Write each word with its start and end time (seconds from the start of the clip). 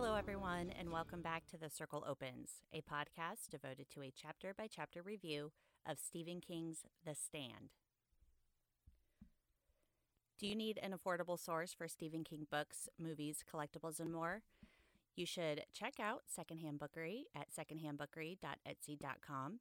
Hello, 0.00 0.14
everyone, 0.14 0.70
and 0.78 0.92
welcome 0.92 1.22
back 1.22 1.44
to 1.48 1.58
The 1.58 1.68
Circle 1.68 2.04
Opens, 2.08 2.62
a 2.72 2.82
podcast 2.82 3.48
devoted 3.50 3.90
to 3.90 4.02
a 4.02 4.12
chapter 4.16 4.54
by 4.56 4.68
chapter 4.70 5.02
review 5.02 5.50
of 5.84 5.98
Stephen 5.98 6.40
King's 6.40 6.84
The 7.04 7.16
Stand. 7.16 7.72
Do 10.38 10.46
you 10.46 10.54
need 10.54 10.78
an 10.80 10.94
affordable 10.94 11.36
source 11.36 11.72
for 11.72 11.88
Stephen 11.88 12.22
King 12.22 12.46
books, 12.48 12.88
movies, 12.96 13.42
collectibles, 13.52 13.98
and 13.98 14.12
more? 14.12 14.42
You 15.16 15.26
should 15.26 15.64
check 15.74 15.94
out 15.98 16.22
Secondhand 16.28 16.78
Bookery 16.78 17.24
at 17.34 17.48
secondhandbookery.etsy.com. 17.50 19.58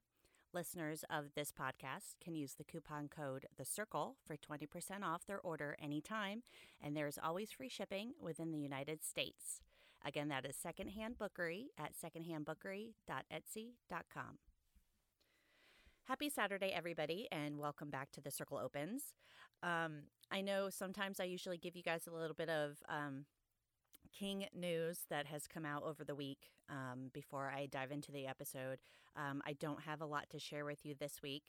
Listeners 0.53 1.03
of 1.09 1.33
this 1.35 1.51
podcast 1.51 2.13
can 2.23 2.35
use 2.35 2.53
the 2.53 2.63
coupon 2.63 3.07
code 3.07 3.47
The 3.57 3.65
Circle 3.65 4.17
for 4.23 4.37
20% 4.37 5.01
off 5.01 5.25
their 5.25 5.39
order 5.39 5.75
anytime, 5.81 6.43
and 6.79 6.95
there's 6.95 7.17
always 7.17 7.49
free 7.49 7.69
shipping 7.69 8.13
within 8.21 8.51
the 8.51 8.59
United 8.59 9.03
States. 9.03 9.61
Again, 10.05 10.29
that 10.29 10.45
is 10.45 10.55
Secondhand 10.55 11.17
Bookery 11.17 11.71
at 11.77 11.91
secondhandbookery.etsy.com. 11.93 14.37
Happy 16.05 16.29
Saturday, 16.29 16.71
everybody, 16.73 17.27
and 17.31 17.57
welcome 17.57 17.89
back 17.89 18.11
to 18.13 18.21
The 18.21 18.31
Circle 18.31 18.57
Opens. 18.57 19.13
Um, 19.61 20.03
I 20.31 20.39
know 20.39 20.69
sometimes 20.69 21.19
I 21.19 21.25
usually 21.25 21.57
give 21.57 21.75
you 21.75 21.83
guys 21.83 22.07
a 22.07 22.15
little 22.15 22.35
bit 22.35 22.49
of 22.49 22.77
um, 22.87 23.25
King 24.17 24.45
news 24.53 24.99
that 25.09 25.27
has 25.27 25.47
come 25.47 25.65
out 25.65 25.83
over 25.83 26.05
the 26.05 26.15
week 26.15 26.51
um, 26.69 27.09
before 27.13 27.51
I 27.53 27.65
dive 27.65 27.91
into 27.91 28.11
the 28.11 28.27
episode. 28.27 28.79
Um, 29.15 29.41
I 29.45 29.53
don't 29.53 29.81
have 29.81 30.01
a 30.01 30.05
lot 30.05 30.29
to 30.29 30.39
share 30.39 30.63
with 30.63 30.85
you 30.85 30.95
this 30.97 31.21
week. 31.21 31.43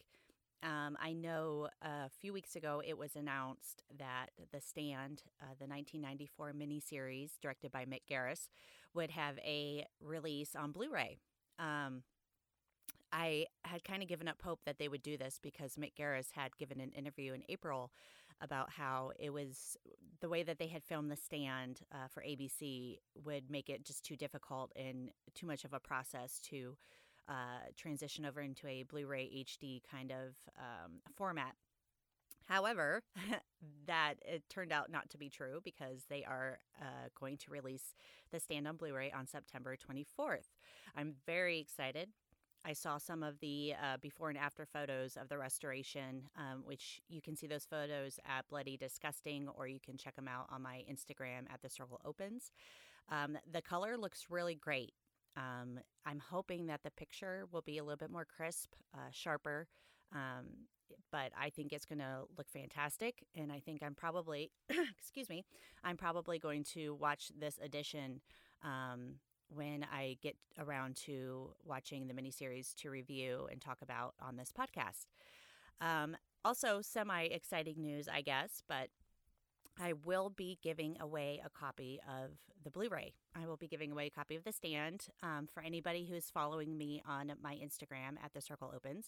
Um, 0.63 0.97
I 1.01 1.13
know 1.13 1.69
a 1.83 2.09
few 2.09 2.33
weeks 2.33 2.57
ago 2.57 2.83
it 2.85 2.99
was 2.99 3.15
announced 3.15 3.83
that 3.99 4.31
The 4.53 4.61
Stand, 4.61 5.23
uh, 5.41 5.55
the 5.59 5.67
1994 5.67 6.53
miniseries 6.53 7.31
directed 7.41 7.71
by 7.71 7.85
Mick 7.85 8.03
Garris, 8.11 8.49
would 8.93 9.11
have 9.11 9.39
a 9.39 9.87
release 10.03 10.57
on 10.57 10.73
Blu 10.73 10.91
ray. 10.93 11.19
Um, 11.59 12.03
I 13.13 13.47
had 13.65 13.85
kind 13.85 14.03
of 14.03 14.09
given 14.09 14.29
up 14.29 14.43
hope 14.43 14.61
that 14.67 14.79
they 14.79 14.89
would 14.89 15.03
do 15.03 15.17
this 15.17 15.39
because 15.43 15.77
Mick 15.77 15.93
Garris 15.99 16.33
had 16.33 16.57
given 16.59 16.81
an 16.81 16.91
interview 16.91 17.33
in 17.33 17.43
April 17.49 17.93
about 18.41 18.71
how 18.71 19.13
it 19.19 19.31
was 19.31 19.77
the 20.21 20.29
way 20.29 20.43
that 20.43 20.59
they 20.59 20.69
had 20.69 20.85
filmed 20.85 21.11
The 21.11 21.17
Stand 21.17 21.81
uh, 21.93 22.09
for 22.09 22.23
ABC 22.23 22.99
would 23.25 23.51
make 23.51 23.69
it 23.69 23.85
just 23.85 24.05
too 24.05 24.17
difficult 24.17 24.73
and 24.77 25.11
too 25.35 25.47
much 25.47 25.65
of 25.65 25.73
a 25.73 25.81
process 25.81 26.39
to 26.51 26.77
uh, 27.29 27.71
transition 27.77 28.25
over 28.25 28.41
into 28.41 28.67
a 28.67 28.85
Blu 28.85 29.07
ray 29.07 29.45
HD 29.45 29.83
kind 29.91 30.11
of 30.11 30.35
um, 30.59 31.01
format. 31.17 31.55
However, 32.49 33.03
that 33.87 34.15
it 34.23 34.49
turned 34.49 34.73
out 34.73 34.91
not 34.91 35.11
to 35.11 35.19
be 35.19 35.29
true 35.29 35.61
because 35.63 36.05
they 36.09 36.25
are 36.25 36.61
uh, 36.81 37.09
going 37.19 37.37
to 37.39 37.51
release 37.51 37.95
the 38.33 38.41
stand 38.41 38.67
on 38.67 38.77
Blu 38.77 38.95
ray 38.95 39.13
on 39.13 39.27
September 39.27 39.77
24th. 39.77 40.49
I'm 40.97 41.15
very 41.27 41.59
excited. 41.59 42.09
I 42.65 42.73
saw 42.73 42.99
some 42.99 43.23
of 43.23 43.39
the 43.41 43.75
uh, 43.83 43.99
before 43.99 44.31
and 44.31 44.39
after 44.39 44.67
photos 44.67 45.17
of 45.17 45.29
the 45.29 45.39
restoration, 45.39 46.25
um, 46.37 46.63
which 46.65 47.01
you 47.09 47.21
can 47.21 47.37
see 47.37 47.47
those 47.47 47.65
photos 47.65 48.19
at 48.27 48.49
Bloody 48.49 48.77
Disgusting, 48.77 49.49
or 49.49 49.69
you 49.69 49.79
can 49.79 49.97
check 49.97 50.17
them 50.17 50.29
out 50.29 50.49
on 50.51 50.63
my 50.63 50.85
Instagram 50.91 51.51
at 51.53 51.63
The 51.63 51.71
Circle 51.71 52.01
Opens. 52.05 52.51
Um, 53.11 53.39
the 53.51 53.63
color 53.63 53.97
looks 53.97 54.27
really 54.29 54.55
great. 54.55 54.93
Um, 55.37 55.79
I'm 56.05 56.19
hoping 56.19 56.67
that 56.67 56.83
the 56.83 56.91
picture 56.91 57.45
will 57.53 57.63
be 57.63 57.79
a 57.79 57.85
little 57.85 57.97
bit 57.97 58.11
more 58.11 58.25
crisp, 58.25 58.75
uh, 58.95 59.11
sharper, 59.11 59.69
um, 60.13 60.47
but 61.13 61.33
I 61.39 61.51
think 61.51 61.73
it's 61.73 61.85
going 61.85 61.99
to 61.99 62.23
look 62.37 62.49
fantastic. 62.49 63.25
And 63.37 63.53
I 63.53 63.61
think 63.61 63.83
I'm 63.83 63.95
probably, 63.95 64.51
excuse 64.99 65.29
me, 65.29 65.45
I'm 65.85 65.97
probably 65.97 66.39
going 66.39 66.65
to 66.75 66.95
watch 66.95 67.31
this 67.39 67.59
edition 67.63 68.21
um, 68.63 69.15
when 69.49 69.85
I 69.93 70.17
get 70.23 70.37
around 70.59 70.97
to 71.07 71.51
watching 71.65 72.09
the 72.09 72.15
miniseries 72.15 72.75
to 72.77 72.91
review 72.91 73.49
and 73.51 73.61
talk 73.61 73.79
about 73.83 74.15
on 74.21 74.37
this 74.37 74.53
podcast. 74.53 75.07
Um, 75.81 76.17
also, 76.45 76.81
semi 76.81 77.25
exciting 77.25 77.81
news, 77.81 78.09
I 78.09 78.23
guess, 78.23 78.63
but 78.69 78.89
I 79.81 79.95
will 80.05 80.31
be 80.31 80.59
giving 80.63 80.97
away 81.01 81.41
a 81.45 81.51
copy 81.51 82.01
of 82.09 82.31
the 82.65 82.71
Blu 82.71 82.89
ray. 82.89 83.15
I 83.35 83.47
will 83.47 83.57
be 83.57 83.69
giving 83.69 83.93
away 83.93 84.07
a 84.07 84.11
copy 84.11 84.35
of 84.37 84.45
The 84.45 84.53
Stand 84.53 85.07
um, 85.23 85.47
for 85.53 85.63
anybody 85.63 86.07
who's 86.11 86.31
following 86.31 86.77
me 86.77 87.03
on 87.07 87.33
my 87.43 87.55
Instagram 87.55 88.17
at 88.23 88.33
The 88.35 88.41
Circle 88.41 88.73
Opens. 88.75 89.07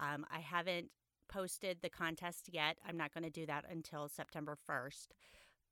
Um, 0.00 0.24
I 0.30 0.40
haven't 0.40 0.90
posted 1.28 1.78
the 1.82 1.90
contest 1.90 2.48
yet. 2.52 2.78
I'm 2.86 2.96
not 2.96 3.12
going 3.12 3.24
to 3.24 3.30
do 3.30 3.46
that 3.46 3.64
until 3.70 4.08
September 4.08 4.56
1st. 4.68 5.08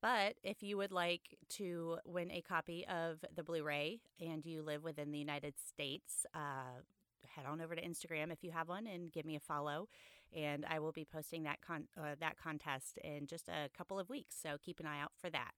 But 0.01 0.35
if 0.43 0.61
you 0.61 0.77
would 0.77 0.91
like 0.91 1.37
to 1.51 1.97
win 2.05 2.29
a 2.29 2.41
copy 2.41 2.85
of 2.87 3.23
the 3.35 3.43
Blu 3.43 3.63
ray 3.63 4.01
and 4.19 4.45
you 4.45 4.61
live 4.61 4.83
within 4.83 5.11
the 5.11 5.17
United 5.17 5.55
States, 5.57 6.25
uh, 6.35 6.81
head 7.35 7.45
on 7.45 7.61
over 7.61 7.75
to 7.75 7.81
Instagram 7.81 8.31
if 8.31 8.43
you 8.43 8.51
have 8.51 8.69
one 8.69 8.85
and 8.85 9.11
give 9.11 9.25
me 9.25 9.35
a 9.35 9.39
follow. 9.39 9.87
And 10.33 10.65
I 10.69 10.79
will 10.79 10.91
be 10.91 11.05
posting 11.05 11.43
that 11.43 11.59
con- 11.61 11.87
uh, 11.97 12.15
that 12.19 12.37
contest 12.37 12.97
in 13.03 13.27
just 13.27 13.47
a 13.47 13.69
couple 13.75 13.99
of 13.99 14.09
weeks. 14.09 14.35
So 14.41 14.57
keep 14.61 14.79
an 14.79 14.85
eye 14.85 15.01
out 15.01 15.11
for 15.19 15.29
that. 15.29 15.51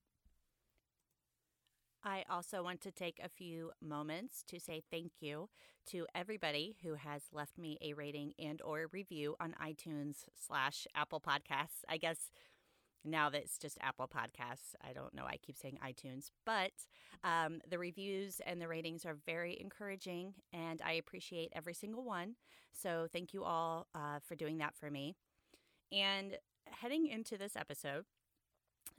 I 2.03 2.23
also 2.29 2.63
want 2.63 2.81
to 2.81 2.91
take 2.91 3.19
a 3.23 3.29
few 3.29 3.71
moments 3.81 4.43
to 4.47 4.59
say 4.59 4.81
thank 4.89 5.13
you 5.19 5.49
to 5.87 6.05
everybody 6.13 6.75
who 6.83 6.93
has 6.93 7.23
left 7.33 7.57
me 7.57 7.77
a 7.81 7.93
rating 7.93 8.33
and 8.39 8.61
or 8.61 8.87
review 8.91 9.35
on 9.39 9.55
iTunes 9.61 10.25
slash 10.35 10.85
Apple 10.95 11.19
Podcasts. 11.19 11.83
I 11.89 11.97
guess 11.97 12.31
now 13.09 13.29
that 13.29 13.41
it's 13.43 13.57
just 13.57 13.77
Apple 13.81 14.07
Podcasts. 14.07 14.75
I 14.87 14.93
don't 14.93 15.13
know. 15.13 15.25
I 15.25 15.37
keep 15.37 15.57
saying 15.57 15.79
iTunes, 15.85 16.31
but 16.45 16.71
um, 17.23 17.61
the 17.69 17.79
reviews 17.79 18.41
and 18.45 18.61
the 18.61 18.67
ratings 18.67 19.05
are 19.05 19.17
very 19.25 19.59
encouraging, 19.59 20.33
and 20.53 20.81
I 20.85 20.93
appreciate 20.93 21.51
every 21.55 21.73
single 21.73 22.03
one. 22.03 22.35
So 22.73 23.07
thank 23.11 23.33
you 23.33 23.43
all 23.43 23.87
uh, 23.95 24.19
for 24.23 24.35
doing 24.35 24.57
that 24.59 24.75
for 24.75 24.91
me. 24.91 25.15
And 25.91 26.37
heading 26.69 27.07
into 27.07 27.37
this 27.37 27.55
episode, 27.55 28.05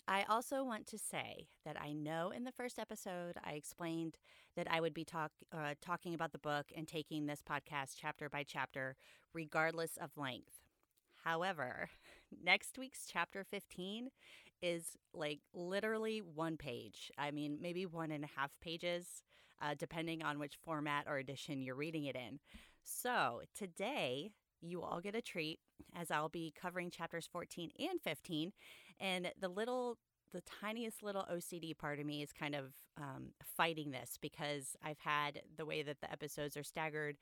I 0.07 0.25
also 0.29 0.65
want 0.65 0.87
to 0.89 0.99
say 0.99 1.49
that 1.67 1.81
I 1.81 1.93
know 1.93 2.31
in 2.31 2.45
the 2.45 2.53
first 2.53 2.79
episode 2.79 3.37
I 3.45 3.53
explained 3.53 4.17
that 4.57 4.67
I 4.71 4.81
would 4.81 4.95
be 4.95 5.05
talk, 5.05 5.33
uh, 5.53 5.75
talking 5.83 6.15
about 6.15 6.33
the 6.33 6.39
book 6.39 6.73
and 6.75 6.89
taking 6.89 7.27
this 7.27 7.43
podcast 7.43 7.97
chapter 8.01 8.31
by 8.31 8.43
chapter, 8.43 8.97
regardless 9.35 9.99
of 9.99 10.17
length. 10.17 10.63
However, 11.25 11.91
next 12.43 12.79
week's 12.79 13.07
chapter 13.11 13.45
15 13.45 14.11
is 14.63 14.97
like 15.15 15.41
literally 15.55 16.21
one 16.21 16.57
page. 16.57 17.11
I 17.17 17.31
mean, 17.31 17.59
maybe 17.61 17.87
one 17.87 18.11
and 18.11 18.25
a 18.25 18.29
half 18.37 18.51
pages, 18.61 19.23
uh, 19.63 19.75
depending 19.79 20.23
on 20.23 20.39
which 20.39 20.59
format 20.65 21.05
or 21.09 21.19
edition 21.19 21.63
you're 21.63 21.75
reading 21.75 22.05
it 22.05 22.17
in. 22.17 22.41
So 22.85 23.43
today, 23.57 24.31
you 24.61 24.83
all 24.83 25.01
get 25.01 25.15
a 25.15 25.23
treat 25.23 25.61
as 25.95 26.11
I'll 26.11 26.29
be 26.29 26.53
covering 26.61 26.91
chapters 26.91 27.29
14 27.31 27.71
and 27.79 28.01
15. 28.01 28.53
And 29.01 29.31
the 29.41 29.49
little 29.49 29.99
the 30.33 30.43
tiniest 30.43 31.03
little 31.03 31.25
OCD 31.33 31.77
part 31.77 31.99
of 31.99 32.05
me 32.05 32.23
is 32.23 32.35
kind 32.35 32.55
of 32.55 32.67
um, 32.99 33.29
fighting 33.57 33.93
this 33.93 34.19
because 34.21 34.77
I've 34.85 34.99
had 34.99 35.41
the 35.57 35.65
way 35.65 35.83
that 35.83 36.03
the 36.03 36.13
episodes 36.13 36.55
are 36.55 36.63
staggered 36.63 37.17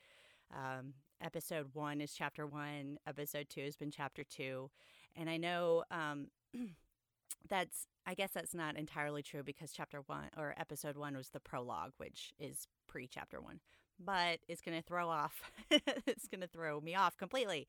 um, 0.54 0.94
episode 1.22 1.69
one 1.72 2.00
is 2.00 2.12
chapter 2.12 2.46
one, 2.46 2.98
episode 3.06 3.48
two 3.48 3.62
has 3.62 3.76
been 3.76 3.90
chapter 3.90 4.25
two. 4.25 4.70
And 5.14 5.31
I 5.31 5.37
know 5.37 5.84
um, 5.90 6.28
that's, 7.48 7.87
I 8.06 8.14
guess 8.14 8.31
that's 8.32 8.54
not 8.54 8.76
entirely 8.76 9.22
true 9.22 9.43
because 9.43 9.72
chapter 9.72 10.00
one 10.06 10.28
or 10.37 10.54
episode 10.58 10.96
one 10.96 11.16
was 11.16 11.31
the 11.31 11.40
prologue, 11.40 11.93
which 11.96 12.32
is 12.38 12.69
pre 12.87 13.06
chapter 13.06 13.40
one, 13.40 13.60
but 13.98 14.40
it's 14.48 14.60
going 14.60 14.76
to 14.76 14.87
throw 14.87 15.08
off, 15.08 15.40
it's 15.70 16.28
going 16.28 16.43
to 16.43 16.46
throw 16.46 16.81
me 16.81 16.94
off 16.94 17.16
completely 17.16 17.66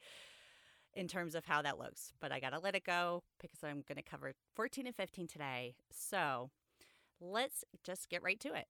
in 0.94 1.08
terms 1.08 1.36
of 1.36 1.46
how 1.46 1.62
that 1.62 1.80
looks. 1.80 2.12
But 2.20 2.32
I 2.32 2.40
got 2.40 2.52
to 2.52 2.60
let 2.60 2.76
it 2.76 2.84
go 2.84 3.24
because 3.40 3.64
I'm 3.64 3.84
going 3.88 3.98
to 3.98 4.02
cover 4.02 4.34
14 4.56 4.88
and 4.88 4.96
15 4.96 5.28
today. 5.28 5.76
So 5.92 6.50
let's 7.22 7.64
just 7.84 8.10
get 8.10 8.24
right 8.24 8.40
to 8.42 8.54
it. 8.54 8.68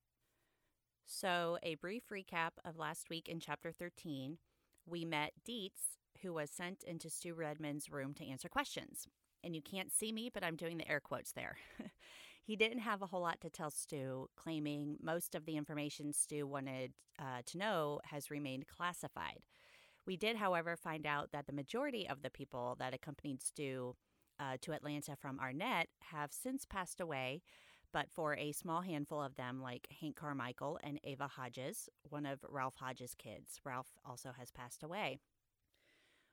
So, 1.10 1.58
a 1.64 1.76
brief 1.76 2.04
recap 2.12 2.52
of 2.66 2.78
last 2.78 3.10
week 3.10 3.30
in 3.30 3.40
chapter 3.40 3.72
13, 3.72 4.38
we 4.86 5.06
met 5.06 5.32
Deitz, 5.48 5.96
who 6.22 6.34
was 6.34 6.52
sent 6.52 6.84
into 6.84 7.10
Stu 7.10 7.34
Redman's 7.34 7.90
room 7.90 8.14
to 8.16 8.28
answer 8.28 8.50
questions. 8.50 9.08
And 9.42 9.56
you 9.56 9.62
can't 9.62 9.90
see 9.90 10.12
me, 10.12 10.30
but 10.32 10.44
I'm 10.44 10.58
doing 10.58 10.78
the 10.78 10.92
air 10.92 11.00
quotes 11.00 11.32
there. 11.32 11.56
he 12.44 12.58
didn't 12.58 12.80
have 12.80 13.02
a 13.02 13.06
whole 13.06 13.22
lot 13.22 13.40
to 13.40 13.50
tell 13.50 13.72
Stu, 13.72 14.28
claiming 14.36 14.98
most 15.02 15.34
of 15.34 15.46
the 15.46 15.56
information 15.56 16.12
Stu 16.12 16.46
wanted 16.46 16.92
uh, 17.18 17.42
to 17.46 17.58
know 17.58 18.02
has 18.04 18.30
remained 18.30 18.68
classified. 18.68 19.40
We 20.06 20.18
did, 20.18 20.36
however, 20.36 20.76
find 20.76 21.06
out 21.06 21.32
that 21.32 21.48
the 21.48 21.54
majority 21.54 22.08
of 22.08 22.22
the 22.22 22.30
people 22.30 22.76
that 22.80 22.94
accompanied 22.94 23.42
Stu 23.42 23.96
uh, 24.42 24.58
to 24.62 24.74
Atlanta 24.74 25.16
from 25.16 25.40
Arnett 25.40 25.88
have 26.12 26.34
since 26.34 26.66
passed 26.66 27.00
away, 27.00 27.44
but 27.92 28.10
for 28.12 28.36
a 28.36 28.52
small 28.52 28.82
handful 28.82 29.22
of 29.22 29.36
them, 29.36 29.62
like 29.62 29.88
Hank 30.02 30.16
Carmichael 30.16 30.80
and 30.84 31.00
Ava 31.04 31.28
Hodges, 31.28 31.90
one 32.10 32.26
of 32.26 32.40
Ralph 32.48 32.76
Hodges' 32.76 33.16
kids, 33.18 33.60
Ralph 33.64 33.92
also 34.06 34.32
has 34.38 34.52
passed 34.52 34.84
away. 34.84 35.20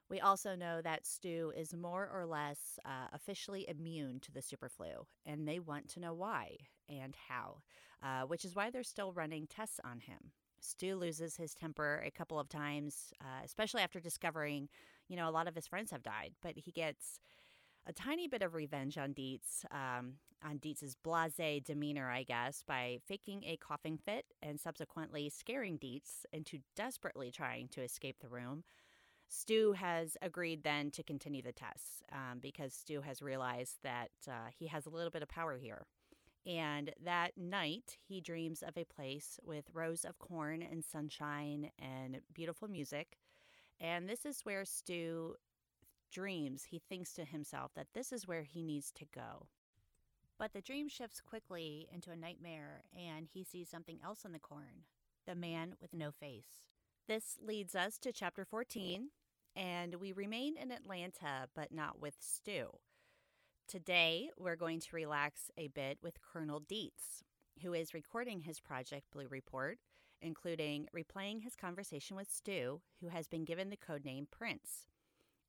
We 0.09 0.19
also 0.19 0.55
know 0.55 0.81
that 0.81 1.07
Stu 1.07 1.51
is 1.57 1.73
more 1.73 2.09
or 2.13 2.25
less 2.25 2.77
uh, 2.85 3.07
officially 3.11 3.67
immune 3.67 4.19
to 4.21 4.31
the 4.31 4.41
superflu, 4.41 5.05
and 5.25 5.47
they 5.47 5.59
want 5.59 5.89
to 5.89 5.99
know 5.99 6.13
why 6.13 6.57
and 6.87 7.15
how, 7.27 7.61
uh, 8.03 8.21
which 8.27 8.45
is 8.45 8.55
why 8.55 8.69
they're 8.69 8.83
still 8.83 9.13
running 9.13 9.47
tests 9.47 9.79
on 9.83 9.99
him. 9.99 10.31
Stu 10.59 10.95
loses 10.95 11.37
his 11.37 11.55
temper 11.55 12.03
a 12.05 12.11
couple 12.11 12.39
of 12.39 12.49
times, 12.49 13.13
uh, 13.21 13.43
especially 13.43 13.81
after 13.81 13.99
discovering, 13.99 14.69
you 15.07 15.15
know, 15.15 15.27
a 15.27 15.31
lot 15.31 15.47
of 15.47 15.55
his 15.55 15.67
friends 15.67 15.91
have 15.91 16.03
died, 16.03 16.33
but 16.41 16.53
he 16.55 16.71
gets 16.71 17.19
a 17.87 17.93
tiny 17.93 18.27
bit 18.27 18.41
of 18.41 18.53
revenge 18.53 18.97
on 18.97 19.13
Deitz, 19.13 19.65
um, 19.71 20.13
on 20.43 20.59
Deitz's 20.59 20.95
blase 20.95 21.61
demeanor, 21.63 22.09
I 22.09 22.23
guess, 22.23 22.63
by 22.65 22.99
faking 23.05 23.43
a 23.43 23.57
coughing 23.57 23.97
fit 23.97 24.25
and 24.41 24.59
subsequently 24.59 25.29
scaring 25.29 25.77
Deitz 25.77 26.25
into 26.33 26.59
desperately 26.75 27.31
trying 27.31 27.67
to 27.69 27.81
escape 27.81 28.17
the 28.19 28.29
room. 28.29 28.63
Stu 29.27 29.73
has 29.73 30.17
agreed 30.21 30.63
then 30.63 30.91
to 30.91 31.03
continue 31.03 31.41
the 31.41 31.51
tests 31.51 32.03
um, 32.11 32.39
because 32.39 32.73
Stu 32.73 33.01
has 33.01 33.21
realized 33.21 33.77
that 33.83 34.11
uh, 34.27 34.49
he 34.57 34.67
has 34.67 34.85
a 34.85 34.89
little 34.89 35.09
bit 35.09 35.23
of 35.23 35.29
power 35.29 35.57
here. 35.57 35.85
And 36.45 36.91
that 37.03 37.31
night, 37.37 37.97
he 38.07 38.21
dreams 38.21 38.61
of 38.61 38.77
a 38.77 38.85
place 38.85 39.39
with 39.43 39.65
rows 39.73 40.05
of 40.05 40.19
corn 40.19 40.61
and 40.61 40.83
sunshine 40.83 41.71
and 41.79 42.21
beautiful 42.33 42.67
music. 42.67 43.17
And 43.79 44.07
this 44.07 44.25
is 44.25 44.41
where 44.43 44.63
Stu 44.63 45.35
dreams, 46.11 46.65
he 46.65 46.79
thinks 46.79 47.13
to 47.13 47.25
himself 47.25 47.71
that 47.75 47.87
this 47.93 48.11
is 48.11 48.27
where 48.27 48.43
he 48.43 48.63
needs 48.63 48.91
to 48.93 49.05
go. 49.13 49.47
But 50.37 50.53
the 50.53 50.61
dream 50.61 50.89
shifts 50.89 51.21
quickly 51.21 51.87
into 51.91 52.11
a 52.11 52.15
nightmare, 52.15 52.83
and 52.97 53.27
he 53.31 53.43
sees 53.43 53.69
something 53.69 53.99
else 54.03 54.25
in 54.25 54.31
the 54.31 54.39
corn 54.39 54.83
the 55.25 55.35
man 55.35 55.75
with 55.81 55.93
no 55.93 56.11
face. 56.11 56.61
This 57.07 57.37
leads 57.43 57.75
us 57.75 57.97
to 57.99 58.11
chapter 58.11 58.45
14, 58.45 59.09
and 59.55 59.95
we 59.95 60.11
remain 60.11 60.55
in 60.57 60.71
Atlanta, 60.71 61.47
but 61.55 61.71
not 61.71 61.99
with 61.99 62.15
Stu. 62.19 62.67
Today, 63.67 64.29
we're 64.37 64.55
going 64.55 64.79
to 64.81 64.95
relax 64.95 65.49
a 65.57 65.67
bit 65.69 65.97
with 66.03 66.21
Colonel 66.21 66.61
Deitz, 66.61 67.23
who 67.63 67.73
is 67.73 67.93
recording 67.93 68.41
his 68.41 68.59
Project 68.59 69.09
Blue 69.11 69.27
report, 69.27 69.79
including 70.21 70.87
replaying 70.95 71.41
his 71.41 71.55
conversation 71.55 72.15
with 72.15 72.31
Stu, 72.31 72.81
who 73.01 73.07
has 73.07 73.27
been 73.27 73.45
given 73.45 73.69
the 73.69 73.77
codename 73.77 74.29
Prince. 74.29 74.85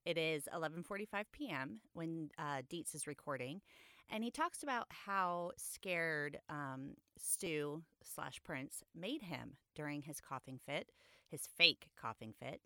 It 0.07 0.17
is 0.17 0.49
11:45 0.55 1.25
p.m. 1.33 1.81
when 1.93 2.31
uh, 2.39 2.63
Deitz 2.71 2.95
is 2.95 3.09
recording, 3.09 3.61
and 4.09 4.23
he 4.23 4.31
talks 4.31 4.63
about 4.63 4.87
how 4.89 5.51
scared 5.57 6.39
um, 6.49 6.93
Stu 7.19 7.83
slash 8.05 8.41
Prince 8.45 8.85
made 8.95 9.23
him 9.23 9.57
during 9.75 10.03
his 10.03 10.21
coughing 10.21 10.61
fit, 10.65 10.93
his 11.29 11.49
fake 11.59 11.89
coughing 12.01 12.33
fit. 12.39 12.61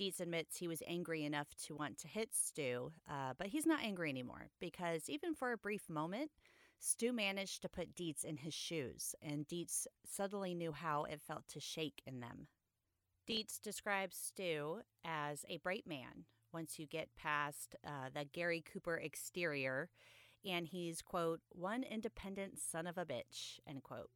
Deitz 0.00 0.18
admits 0.18 0.56
he 0.56 0.66
was 0.66 0.82
angry 0.86 1.24
enough 1.24 1.54
to 1.66 1.76
want 1.76 1.98
to 1.98 2.08
hit 2.08 2.30
Stu, 2.34 2.90
uh, 3.06 3.34
but 3.36 3.48
he's 3.48 3.66
not 3.66 3.82
angry 3.82 4.08
anymore 4.08 4.48
because 4.58 5.10
even 5.10 5.34
for 5.34 5.52
a 5.52 5.58
brief 5.58 5.90
moment, 5.90 6.30
Stu 6.78 7.12
managed 7.12 7.60
to 7.60 7.68
put 7.68 7.94
Deitz 7.94 8.24
in 8.24 8.38
his 8.38 8.54
shoes, 8.54 9.14
and 9.20 9.46
Deitz 9.46 9.86
suddenly 10.06 10.54
knew 10.54 10.72
how 10.72 11.04
it 11.04 11.20
felt 11.20 11.46
to 11.48 11.60
shake 11.60 12.00
in 12.06 12.20
them. 12.20 12.46
Deitz 13.28 13.60
describes 13.60 14.16
Stu 14.16 14.80
as 15.04 15.44
a 15.50 15.58
bright 15.58 15.86
man 15.86 16.24
once 16.52 16.78
you 16.78 16.86
get 16.86 17.14
past 17.16 17.76
uh, 17.86 18.08
the 18.14 18.24
Gary 18.24 18.62
Cooper 18.72 18.96
exterior. 18.96 19.88
And 20.44 20.66
he's, 20.66 21.02
quote, 21.02 21.40
one 21.50 21.84
independent 21.84 22.58
son 22.58 22.86
of 22.86 22.98
a 22.98 23.04
bitch, 23.04 23.60
end 23.66 23.82
quote. 23.84 24.10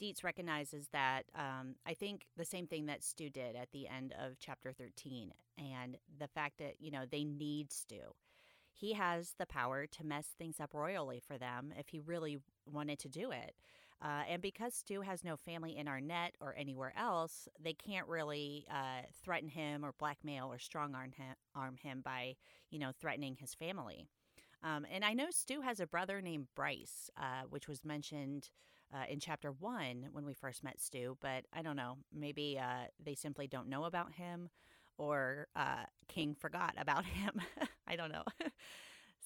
Deitz 0.00 0.22
recognizes 0.22 0.88
that 0.92 1.22
um, 1.34 1.76
I 1.86 1.94
think 1.94 2.26
the 2.36 2.44
same 2.44 2.66
thing 2.66 2.86
that 2.86 3.02
Stu 3.02 3.30
did 3.30 3.56
at 3.56 3.72
the 3.72 3.88
end 3.88 4.14
of 4.20 4.38
chapter 4.38 4.72
13, 4.72 5.32
and 5.56 5.96
the 6.18 6.28
fact 6.28 6.58
that, 6.58 6.74
you 6.78 6.90
know, 6.90 7.04
they 7.10 7.24
need 7.24 7.72
Stu. 7.72 8.14
He 8.74 8.92
has 8.92 9.34
the 9.38 9.46
power 9.46 9.86
to 9.86 10.04
mess 10.04 10.26
things 10.38 10.60
up 10.60 10.74
royally 10.74 11.22
for 11.26 11.38
them 11.38 11.72
if 11.78 11.88
he 11.88 11.98
really 11.98 12.38
wanted 12.70 12.98
to 13.00 13.08
do 13.08 13.30
it. 13.30 13.54
Uh, 14.02 14.22
and 14.28 14.42
because 14.42 14.74
Stu 14.74 15.00
has 15.00 15.24
no 15.24 15.36
family 15.36 15.76
in 15.76 15.88
Arnett 15.88 16.34
or 16.40 16.54
anywhere 16.56 16.92
else, 16.98 17.48
they 17.58 17.72
can't 17.72 18.06
really 18.08 18.66
uh, 18.70 19.02
threaten 19.24 19.48
him 19.48 19.84
or 19.84 19.92
blackmail 19.98 20.52
or 20.52 20.58
strong 20.58 20.94
arm 20.94 21.76
him, 21.82 22.00
by, 22.02 22.36
you 22.70 22.78
know, 22.78 22.92
threatening 23.00 23.36
his 23.40 23.54
family. 23.54 24.06
Um, 24.62 24.86
and 24.92 25.04
I 25.04 25.12
know 25.14 25.26
Stu 25.30 25.60
has 25.62 25.80
a 25.80 25.86
brother 25.86 26.20
named 26.20 26.48
Bryce, 26.54 27.10
uh, 27.16 27.46
which 27.48 27.68
was 27.68 27.84
mentioned 27.84 28.50
uh, 28.94 29.04
in 29.08 29.20
chapter 29.20 29.50
one 29.50 30.08
when 30.12 30.24
we 30.24 30.34
first 30.34 30.62
met 30.62 30.80
Stu, 30.80 31.16
but 31.20 31.44
I 31.52 31.62
don't 31.62 31.76
know. 31.76 31.98
Maybe 32.12 32.58
uh, 32.58 32.86
they 33.02 33.14
simply 33.14 33.46
don't 33.46 33.68
know 33.68 33.84
about 33.84 34.12
him 34.12 34.48
or 34.98 35.48
uh, 35.56 35.84
King 36.08 36.34
forgot 36.34 36.74
about 36.78 37.04
him. 37.04 37.40
I 37.86 37.96
don't 37.96 38.12
know. 38.12 38.24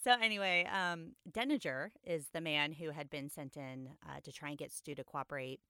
So 0.02 0.12
anyway, 0.12 0.66
um, 0.72 1.12
Denninger 1.30 1.90
is 2.04 2.28
the 2.32 2.40
man 2.40 2.72
who 2.72 2.90
had 2.90 3.10
been 3.10 3.28
sent 3.28 3.56
in 3.58 3.90
uh, 4.08 4.20
to 4.24 4.32
try 4.32 4.48
and 4.48 4.56
get 4.56 4.72
Stu 4.72 4.94
to 4.94 5.04
cooperate 5.04 5.60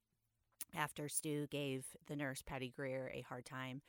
after 0.73 1.09
Stu 1.09 1.47
gave 1.47 1.85
the 2.07 2.15
nurse 2.15 2.41
Patty 2.41 2.69
Greer 2.73 3.11
a 3.13 3.21
hard 3.21 3.45
time. 3.45 3.81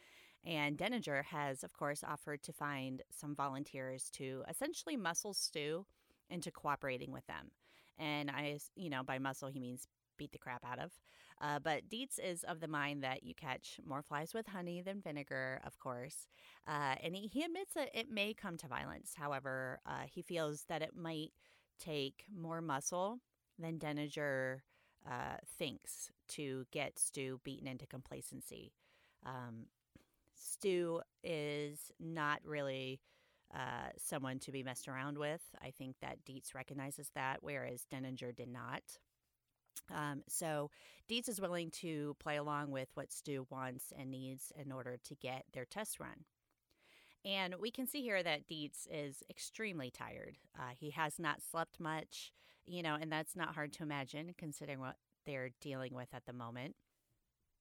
And 0.44 0.76
Denninger 0.76 1.24
has, 1.26 1.62
of 1.62 1.72
course, 1.72 2.02
offered 2.02 2.42
to 2.42 2.52
find 2.52 3.02
some 3.10 3.36
volunteers 3.36 4.10
to 4.14 4.42
essentially 4.48 4.96
muscle 4.96 5.32
Stu 5.32 5.86
into 6.28 6.50
cooperating 6.50 7.12
with 7.12 7.26
them. 7.28 7.52
And 7.96 8.28
I, 8.28 8.58
you 8.74 8.90
know, 8.90 9.04
by 9.04 9.20
muscle, 9.20 9.48
he 9.48 9.60
means 9.60 9.86
beat 10.22 10.32
the 10.32 10.38
crap 10.38 10.64
out 10.64 10.78
of. 10.78 10.92
Uh, 11.40 11.58
but 11.58 11.88
Deitz 11.90 12.20
is 12.22 12.44
of 12.44 12.60
the 12.60 12.68
mind 12.68 13.02
that 13.02 13.24
you 13.24 13.34
catch 13.34 13.80
more 13.84 14.02
flies 14.02 14.32
with 14.32 14.46
honey 14.46 14.80
than 14.80 15.00
vinegar, 15.00 15.60
of 15.66 15.78
course. 15.80 16.28
Uh, 16.68 16.94
and 17.02 17.16
he, 17.16 17.26
he, 17.26 17.42
admits 17.42 17.74
that 17.74 17.90
it 17.92 18.08
may 18.08 18.32
come 18.32 18.56
to 18.56 18.68
violence. 18.68 19.14
However, 19.16 19.80
uh, 19.84 20.04
he 20.08 20.22
feels 20.22 20.64
that 20.68 20.82
it 20.82 20.94
might 20.96 21.32
take 21.80 22.24
more 22.32 22.60
muscle 22.60 23.18
than 23.58 23.78
Denninger 23.78 24.60
uh, 25.04 25.36
thinks 25.58 26.12
to 26.28 26.64
get 26.70 26.98
Stu 26.98 27.40
beaten 27.42 27.66
into 27.66 27.86
complacency. 27.86 28.72
Um, 29.26 29.66
Stu 30.36 31.00
is 31.24 31.90
not 31.98 32.38
really 32.44 33.00
uh, 33.52 33.90
someone 33.98 34.38
to 34.40 34.52
be 34.52 34.62
messed 34.62 34.86
around 34.86 35.18
with. 35.18 35.42
I 35.60 35.70
think 35.70 35.96
that 36.00 36.24
Deitz 36.24 36.54
recognizes 36.54 37.10
that, 37.16 37.38
whereas 37.40 37.84
Denninger 37.92 38.34
did 38.34 38.48
not. 38.48 38.82
Um, 39.90 40.22
so 40.28 40.70
Deitz 41.10 41.28
is 41.28 41.40
willing 41.40 41.70
to 41.70 42.16
play 42.18 42.36
along 42.36 42.70
with 42.70 42.88
what 42.94 43.12
Stu 43.12 43.46
wants 43.50 43.92
and 43.96 44.10
needs 44.10 44.52
in 44.56 44.72
order 44.72 44.98
to 45.04 45.14
get 45.14 45.44
their 45.52 45.64
test 45.64 46.00
run. 46.00 46.24
And 47.24 47.56
we 47.60 47.70
can 47.70 47.86
see 47.86 48.02
here 48.02 48.22
that 48.22 48.48
Deitz 48.48 48.86
is 48.90 49.22
extremely 49.30 49.90
tired. 49.90 50.38
Uh, 50.58 50.70
he 50.78 50.90
has 50.90 51.18
not 51.18 51.42
slept 51.42 51.78
much, 51.78 52.32
you 52.66 52.82
know, 52.82 52.96
and 53.00 53.12
that's 53.12 53.36
not 53.36 53.54
hard 53.54 53.72
to 53.74 53.82
imagine 53.82 54.34
considering 54.36 54.80
what 54.80 54.96
they're 55.24 55.50
dealing 55.60 55.94
with 55.94 56.08
at 56.12 56.26
the 56.26 56.32
moment. 56.32 56.74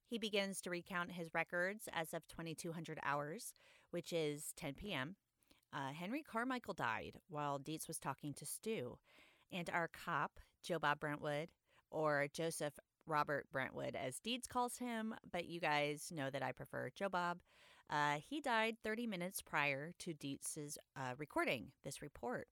He 0.08 0.18
begins 0.18 0.62
to 0.62 0.70
recount 0.70 1.12
his 1.12 1.34
records 1.34 1.88
as 1.94 2.14
of 2.14 2.28
2200 2.28 3.00
hours, 3.04 3.54
which 3.92 4.12
is 4.12 4.52
10 4.58 4.74
p.m. 4.74 5.16
Uh, 5.74 5.94
Henry 5.94 6.22
Carmichael 6.22 6.74
died 6.74 7.20
while 7.30 7.60
Deitz 7.60 7.88
was 7.88 7.98
talking 7.98 8.34
to 8.34 8.46
Stu, 8.46 8.98
and 9.52 9.70
our 9.70 9.88
cop, 9.88 10.40
Joe 10.64 10.80
Bob 10.80 11.00
Brentwood, 11.00 11.50
or 11.92 12.28
Joseph 12.34 12.74
Robert 13.06 13.46
Brentwood, 13.52 13.96
as 13.96 14.20
Deitz 14.20 14.48
calls 14.48 14.78
him, 14.78 15.14
but 15.32 15.46
you 15.46 15.60
guys 15.60 16.12
know 16.12 16.30
that 16.30 16.44
I 16.44 16.52
prefer 16.52 16.90
Joe 16.96 17.10
Bob. 17.10 17.40
Uh, 17.90 18.18
he 18.28 18.40
died 18.40 18.78
30 18.84 19.06
minutes 19.06 19.42
prior 19.42 19.92
to 20.00 20.14
Deitz's 20.14 20.78
uh, 20.96 21.14
recording 21.18 21.72
this 21.84 22.02
report. 22.02 22.48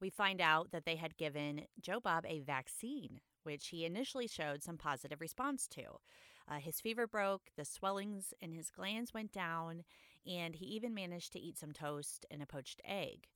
We 0.00 0.08
find 0.08 0.40
out 0.40 0.72
that 0.72 0.86
they 0.86 0.96
had 0.96 1.16
given 1.16 1.66
Joe 1.80 2.00
Bob 2.00 2.24
a 2.26 2.40
vaccine, 2.40 3.20
which 3.42 3.68
he 3.68 3.84
initially 3.84 4.26
showed 4.26 4.62
some 4.62 4.78
positive 4.78 5.20
response 5.20 5.68
to. 5.68 5.82
Uh, 6.48 6.58
his 6.58 6.80
fever 6.80 7.06
broke, 7.06 7.50
the 7.56 7.64
swellings 7.64 8.32
in 8.40 8.52
his 8.52 8.70
glands 8.70 9.14
went 9.14 9.30
down, 9.30 9.82
and 10.26 10.56
he 10.56 10.64
even 10.66 10.94
managed 10.94 11.32
to 11.34 11.40
eat 11.40 11.58
some 11.58 11.72
toast 11.72 12.26
and 12.30 12.42
a 12.42 12.46
poached 12.46 12.80
egg. 12.84 13.28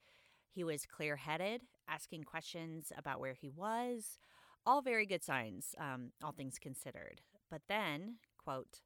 He 0.49 0.65
was 0.65 0.87
clear 0.87 1.17
headed, 1.17 1.63
asking 1.87 2.25
questions 2.25 2.91
about 2.97 3.21
where 3.21 3.35
he 3.35 3.51
was, 3.51 4.19
all 4.67 4.83
very 4.83 5.07
good 5.07 5.23
signs, 5.23 5.75
um, 5.79 6.11
all 6.23 6.33
things 6.33 6.59
considered. 6.59 7.21
But 7.51 7.63
then, 7.69 8.17
quote, 8.37 8.81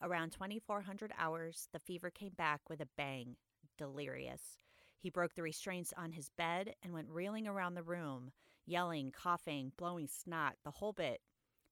around 0.00 0.30
2400 0.30 1.12
hours, 1.18 1.68
the 1.72 1.80
fever 1.80 2.10
came 2.10 2.32
back 2.36 2.60
with 2.70 2.80
a 2.80 2.88
bang, 2.96 3.36
delirious. 3.76 4.58
He 4.98 5.10
broke 5.10 5.34
the 5.34 5.42
restraints 5.42 5.92
on 5.96 6.12
his 6.12 6.30
bed 6.30 6.74
and 6.82 6.92
went 6.92 7.10
reeling 7.10 7.46
around 7.46 7.74
the 7.74 7.82
room, 7.82 8.30
yelling, 8.64 9.10
coughing, 9.10 9.72
blowing 9.76 10.08
snot, 10.08 10.54
the 10.64 10.70
whole 10.70 10.92
bit. 10.92 11.20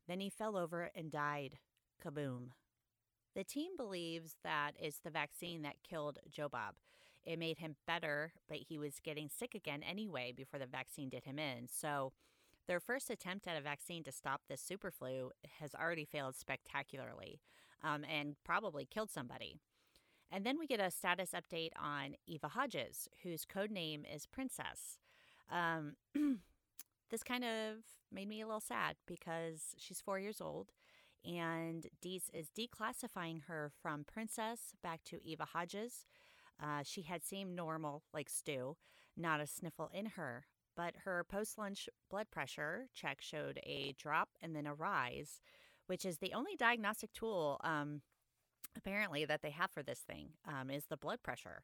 Then 0.09 0.21
he 0.21 0.29
fell 0.29 0.57
over 0.57 0.91
and 0.95 1.11
died. 1.11 1.59
Kaboom. 2.05 2.49
The 3.35 3.45
team 3.45 3.73
believes 3.77 4.37
that 4.45 4.73
it's 4.79 4.99
the 4.99 5.11
vaccine 5.11 5.63
that 5.63 5.83
killed 5.89 6.19
Joe 6.31 6.49
Bob. 6.49 6.75
It 7.25 7.39
made 7.39 7.59
him 7.59 7.77
better, 7.87 8.33
but 8.49 8.59
he 8.59 8.79
was 8.79 9.01
getting 9.03 9.29
sick 9.29 9.55
again 9.55 9.83
anyway 9.83 10.33
before 10.37 10.61
the 10.61 10.67
vaccine 10.67 11.09
did 11.09 11.25
him 11.25 11.39
in. 11.39 11.67
So 11.69 12.13
their 12.67 12.81
first 12.81 13.11
attempt 13.11 13.47
at 13.47 13.57
a 13.57 13.61
vaccine 13.61 14.03
to 14.05 14.13
stop 14.13 14.43
this 14.49 14.63
superflu 14.63 15.31
has 15.61 15.75
already 15.75 16.05
failed 16.05 16.37
spectacularly 16.37 17.41
um, 17.83 18.05
and 18.05 18.37
probably 18.45 18.87
killed 18.87 19.11
somebody. 19.11 19.57
And 20.31 20.45
then 20.45 20.59
we 20.59 20.67
get 20.67 20.81
a 20.81 20.91
status 20.91 21.31
update 21.31 21.73
on 21.81 22.15
Eva 22.27 22.49
Hodges, 22.49 23.09
whose 23.23 23.45
code 23.45 23.71
name 23.71 24.05
is 24.13 24.27
Princess. 24.27 24.99
Um, 25.51 25.97
this 27.11 27.23
kind 27.23 27.45
of 27.45 27.77
made 28.11 28.29
me 28.29 28.41
a 28.41 28.47
little 28.47 28.61
sad 28.61 28.97
because 29.07 29.75
she's 29.77 30.01
four 30.01 30.19
years 30.19 30.41
old 30.41 30.73
and 31.25 31.87
Deitz 32.03 32.29
is 32.33 32.49
declassifying 32.51 33.45
her 33.47 33.71
from 33.83 34.05
Princess 34.05 34.75
back 34.83 35.03
to 35.05 35.25
Eva 35.25 35.47
Hodges. 35.47 36.05
Uh, 36.63 36.83
she 36.85 37.03
had 37.03 37.25
seemed 37.25 37.57
normal, 37.57 38.03
like 38.13 38.29
Stu, 38.29 38.77
not 39.17 39.41
a 39.41 39.47
sniffle 39.47 39.91
in 39.93 40.07
her, 40.07 40.45
but 40.77 40.95
her 41.05 41.25
post 41.25 41.59
lunch 41.59 41.89
blood 42.11 42.31
pressure 42.31 42.87
check 42.95 43.21
showed 43.21 43.59
a 43.65 43.95
drop 43.99 44.31
and 44.43 44.55
then 44.55 44.67
a 44.67 44.75
rise, 44.75 45.41
which 45.87 46.05
is 46.05 46.19
the 46.19 46.33
only 46.33 46.57
diagnostic 46.57 47.13
tool, 47.13 47.61
um, 47.65 48.03
apparently, 48.77 49.25
that 49.25 49.43
they 49.43 49.51
have 49.51 49.71
for 49.71 49.83
this 49.83 50.01
thing, 50.01 50.31
um, 50.47 50.71
is 50.71 50.85
the 50.87 50.97
blood 50.97 51.23
pressure. 51.23 51.63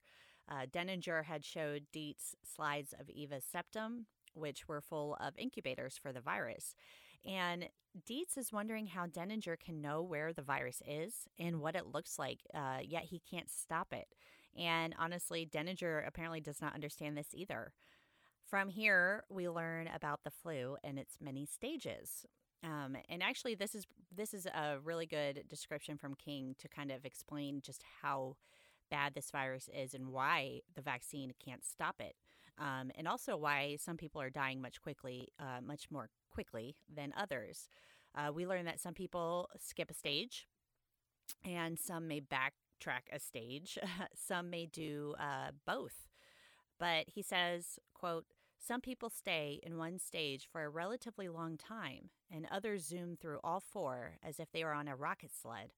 Uh, 0.48 0.66
Denninger 0.66 1.24
had 1.24 1.44
showed 1.44 1.86
Deitz 1.94 2.34
slides 2.44 2.92
of 2.98 3.08
Eva's 3.08 3.44
septum, 3.44 4.06
which 4.34 4.68
were 4.68 4.80
full 4.80 5.16
of 5.20 5.34
incubators 5.36 5.96
for 5.96 6.12
the 6.12 6.20
virus. 6.20 6.74
And 7.24 7.68
Deitz 8.08 8.38
is 8.38 8.52
wondering 8.52 8.86
how 8.86 9.06
Denninger 9.06 9.58
can 9.58 9.80
know 9.80 10.02
where 10.02 10.32
the 10.32 10.42
virus 10.42 10.82
is 10.86 11.28
and 11.38 11.60
what 11.60 11.76
it 11.76 11.92
looks 11.92 12.18
like, 12.18 12.40
uh, 12.54 12.78
yet 12.82 13.04
he 13.04 13.20
can't 13.30 13.50
stop 13.50 13.92
it. 13.92 14.08
And 14.58 14.94
honestly, 14.98 15.48
Denninger 15.50 16.06
apparently 16.06 16.40
does 16.40 16.60
not 16.60 16.74
understand 16.74 17.16
this 17.16 17.28
either. 17.32 17.72
From 18.50 18.68
here, 18.68 19.22
we 19.28 19.48
learn 19.48 19.88
about 19.94 20.24
the 20.24 20.30
flu 20.30 20.76
and 20.82 20.98
its 20.98 21.18
many 21.20 21.46
stages. 21.46 22.26
Um, 22.64 22.96
and 23.08 23.22
actually, 23.22 23.54
this 23.54 23.76
is 23.76 23.86
this 24.12 24.34
is 24.34 24.44
a 24.46 24.78
really 24.82 25.06
good 25.06 25.44
description 25.48 25.96
from 25.96 26.16
King 26.16 26.56
to 26.58 26.68
kind 26.68 26.90
of 26.90 27.04
explain 27.04 27.60
just 27.64 27.84
how 28.02 28.34
bad 28.90 29.14
this 29.14 29.30
virus 29.30 29.70
is 29.72 29.94
and 29.94 30.08
why 30.08 30.62
the 30.74 30.82
vaccine 30.82 31.32
can't 31.42 31.64
stop 31.64 32.00
it, 32.00 32.16
um, 32.58 32.90
and 32.96 33.06
also 33.06 33.36
why 33.36 33.76
some 33.80 33.96
people 33.96 34.20
are 34.20 34.30
dying 34.30 34.60
much 34.60 34.82
quickly, 34.82 35.28
uh, 35.38 35.60
much 35.64 35.88
more 35.88 36.08
quickly 36.32 36.74
than 36.92 37.14
others. 37.16 37.68
Uh, 38.16 38.32
we 38.32 38.48
learn 38.48 38.64
that 38.64 38.80
some 38.80 38.94
people 38.94 39.48
skip 39.60 39.92
a 39.92 39.94
stage, 39.94 40.48
and 41.44 41.78
some 41.78 42.08
may 42.08 42.20
backtrack 42.20 43.02
a 43.12 43.20
stage. 43.20 43.78
some 44.16 44.50
may 44.50 44.66
do 44.66 45.14
uh, 45.20 45.52
both. 45.64 46.08
But 46.80 47.04
he 47.06 47.22
says, 47.22 47.78
"quote." 47.94 48.26
Some 48.62 48.82
people 48.82 49.08
stay 49.08 49.58
in 49.62 49.78
one 49.78 49.98
stage 49.98 50.46
for 50.52 50.62
a 50.62 50.68
relatively 50.68 51.28
long 51.28 51.56
time, 51.56 52.10
and 52.30 52.46
others 52.50 52.84
zoom 52.84 53.16
through 53.16 53.40
all 53.42 53.58
four 53.60 54.18
as 54.22 54.38
if 54.38 54.52
they 54.52 54.62
were 54.62 54.74
on 54.74 54.86
a 54.86 54.94
rocket 54.94 55.30
sled. 55.34 55.72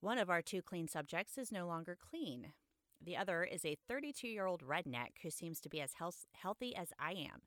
One 0.00 0.18
of 0.18 0.28
our 0.28 0.42
two 0.42 0.60
clean 0.60 0.88
subjects 0.88 1.38
is 1.38 1.52
no 1.52 1.66
longer 1.66 1.96
clean. 1.96 2.52
The 3.00 3.16
other 3.16 3.44
is 3.44 3.64
a 3.64 3.76
32 3.88 4.26
year 4.26 4.46
old 4.46 4.62
redneck 4.62 5.18
who 5.22 5.30
seems 5.30 5.60
to 5.60 5.68
be 5.68 5.80
as 5.80 5.94
health- 5.94 6.26
healthy 6.32 6.74
as 6.74 6.92
I 6.98 7.12
am. 7.12 7.42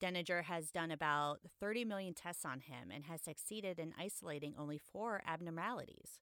Denninger 0.00 0.42
has 0.44 0.70
done 0.70 0.90
about 0.90 1.40
30 1.60 1.84
million 1.84 2.12
tests 2.12 2.44
on 2.44 2.60
him 2.60 2.90
and 2.90 3.04
has 3.04 3.22
succeeded 3.22 3.78
in 3.78 3.94
isolating 3.98 4.54
only 4.58 4.76
four 4.76 5.22
abnormalities. 5.26 6.18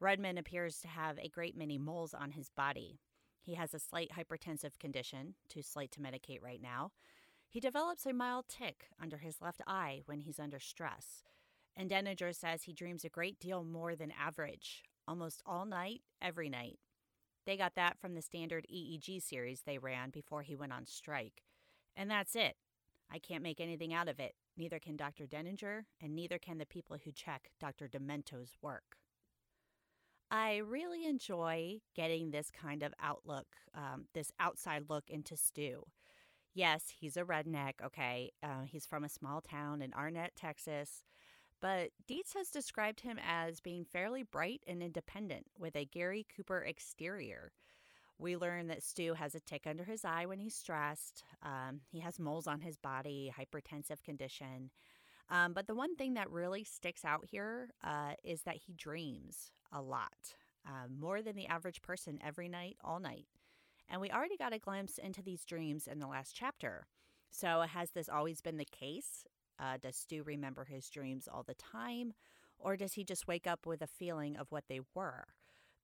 Redman 0.00 0.38
appears 0.38 0.80
to 0.80 0.88
have 0.88 1.18
a 1.18 1.28
great 1.28 1.56
many 1.56 1.78
moles 1.78 2.14
on 2.14 2.32
his 2.32 2.48
body. 2.48 2.98
He 3.40 3.54
has 3.54 3.74
a 3.74 3.78
slight 3.78 4.12
hypertensive 4.12 4.78
condition, 4.80 5.34
too 5.48 5.62
slight 5.62 5.92
to 5.92 6.00
medicate 6.00 6.42
right 6.42 6.60
now. 6.60 6.90
He 7.54 7.60
develops 7.60 8.04
a 8.04 8.12
mild 8.12 8.46
tic 8.48 8.88
under 9.00 9.18
his 9.18 9.40
left 9.40 9.62
eye 9.64 10.02
when 10.06 10.18
he's 10.18 10.40
under 10.40 10.58
stress. 10.58 11.22
And 11.76 11.88
Denninger 11.88 12.34
says 12.34 12.64
he 12.64 12.72
dreams 12.72 13.04
a 13.04 13.08
great 13.08 13.38
deal 13.38 13.62
more 13.62 13.94
than 13.94 14.10
average, 14.10 14.82
almost 15.06 15.40
all 15.46 15.64
night, 15.64 16.00
every 16.20 16.48
night. 16.48 16.80
They 17.46 17.56
got 17.56 17.76
that 17.76 17.96
from 17.96 18.16
the 18.16 18.22
standard 18.22 18.66
EEG 18.68 19.22
series 19.22 19.60
they 19.60 19.78
ran 19.78 20.10
before 20.10 20.42
he 20.42 20.56
went 20.56 20.72
on 20.72 20.84
strike. 20.84 21.44
And 21.94 22.10
that's 22.10 22.34
it. 22.34 22.56
I 23.08 23.20
can't 23.20 23.44
make 23.44 23.60
anything 23.60 23.94
out 23.94 24.08
of 24.08 24.18
it. 24.18 24.34
Neither 24.56 24.80
can 24.80 24.96
Dr. 24.96 25.24
Denninger, 25.24 25.84
and 26.02 26.12
neither 26.12 26.38
can 26.38 26.58
the 26.58 26.66
people 26.66 26.96
who 27.04 27.12
check 27.12 27.50
Dr. 27.60 27.86
Demento's 27.86 28.54
work. 28.62 28.96
I 30.28 30.56
really 30.56 31.06
enjoy 31.06 31.82
getting 31.94 32.32
this 32.32 32.50
kind 32.50 32.82
of 32.82 32.92
outlook, 33.00 33.46
um, 33.76 34.06
this 34.12 34.32
outside 34.40 34.86
look 34.88 35.08
into 35.08 35.36
Stu. 35.36 35.84
Yes, 36.54 36.84
he's 37.00 37.16
a 37.16 37.24
redneck, 37.24 37.74
okay? 37.84 38.30
Uh, 38.42 38.62
he's 38.64 38.86
from 38.86 39.02
a 39.02 39.08
small 39.08 39.40
town 39.40 39.82
in 39.82 39.92
Arnett, 39.92 40.36
Texas. 40.36 41.02
But 41.60 41.90
Deitz 42.08 42.34
has 42.36 42.48
described 42.48 43.00
him 43.00 43.18
as 43.26 43.60
being 43.60 43.84
fairly 43.84 44.22
bright 44.22 44.62
and 44.66 44.82
independent 44.82 45.46
with 45.58 45.74
a 45.74 45.84
Gary 45.84 46.26
Cooper 46.36 46.60
exterior. 46.60 47.52
We 48.18 48.36
learn 48.36 48.68
that 48.68 48.84
Stu 48.84 49.14
has 49.14 49.34
a 49.34 49.40
tick 49.40 49.62
under 49.66 49.82
his 49.82 50.04
eye 50.04 50.26
when 50.26 50.38
he's 50.38 50.54
stressed. 50.54 51.24
Um, 51.42 51.80
he 51.90 51.98
has 52.00 52.20
moles 52.20 52.46
on 52.46 52.60
his 52.60 52.76
body, 52.76 53.32
hypertensive 53.36 54.02
condition. 54.04 54.70
Um, 55.30 55.54
but 55.54 55.66
the 55.66 55.74
one 55.74 55.96
thing 55.96 56.14
that 56.14 56.30
really 56.30 56.62
sticks 56.64 57.04
out 57.04 57.24
here 57.28 57.70
uh, 57.82 58.12
is 58.22 58.42
that 58.42 58.58
he 58.66 58.74
dreams 58.74 59.50
a 59.72 59.82
lot, 59.82 60.34
uh, 60.66 60.86
more 60.88 61.22
than 61.22 61.34
the 61.34 61.46
average 61.46 61.82
person 61.82 62.18
every 62.24 62.48
night, 62.48 62.76
all 62.84 63.00
night. 63.00 63.26
And 63.88 64.00
we 64.00 64.10
already 64.10 64.36
got 64.36 64.52
a 64.52 64.58
glimpse 64.58 64.98
into 64.98 65.22
these 65.22 65.44
dreams 65.44 65.86
in 65.86 65.98
the 65.98 66.06
last 66.06 66.34
chapter. 66.34 66.86
So, 67.30 67.62
has 67.62 67.90
this 67.90 68.08
always 68.08 68.40
been 68.40 68.56
the 68.56 68.64
case? 68.64 69.24
Uh, 69.58 69.76
does 69.80 69.96
Stu 69.96 70.22
remember 70.22 70.64
his 70.64 70.88
dreams 70.88 71.28
all 71.32 71.42
the 71.42 71.54
time? 71.54 72.12
Or 72.58 72.76
does 72.76 72.94
he 72.94 73.04
just 73.04 73.28
wake 73.28 73.46
up 73.46 73.66
with 73.66 73.82
a 73.82 73.86
feeling 73.86 74.36
of 74.36 74.50
what 74.50 74.64
they 74.68 74.80
were? 74.94 75.26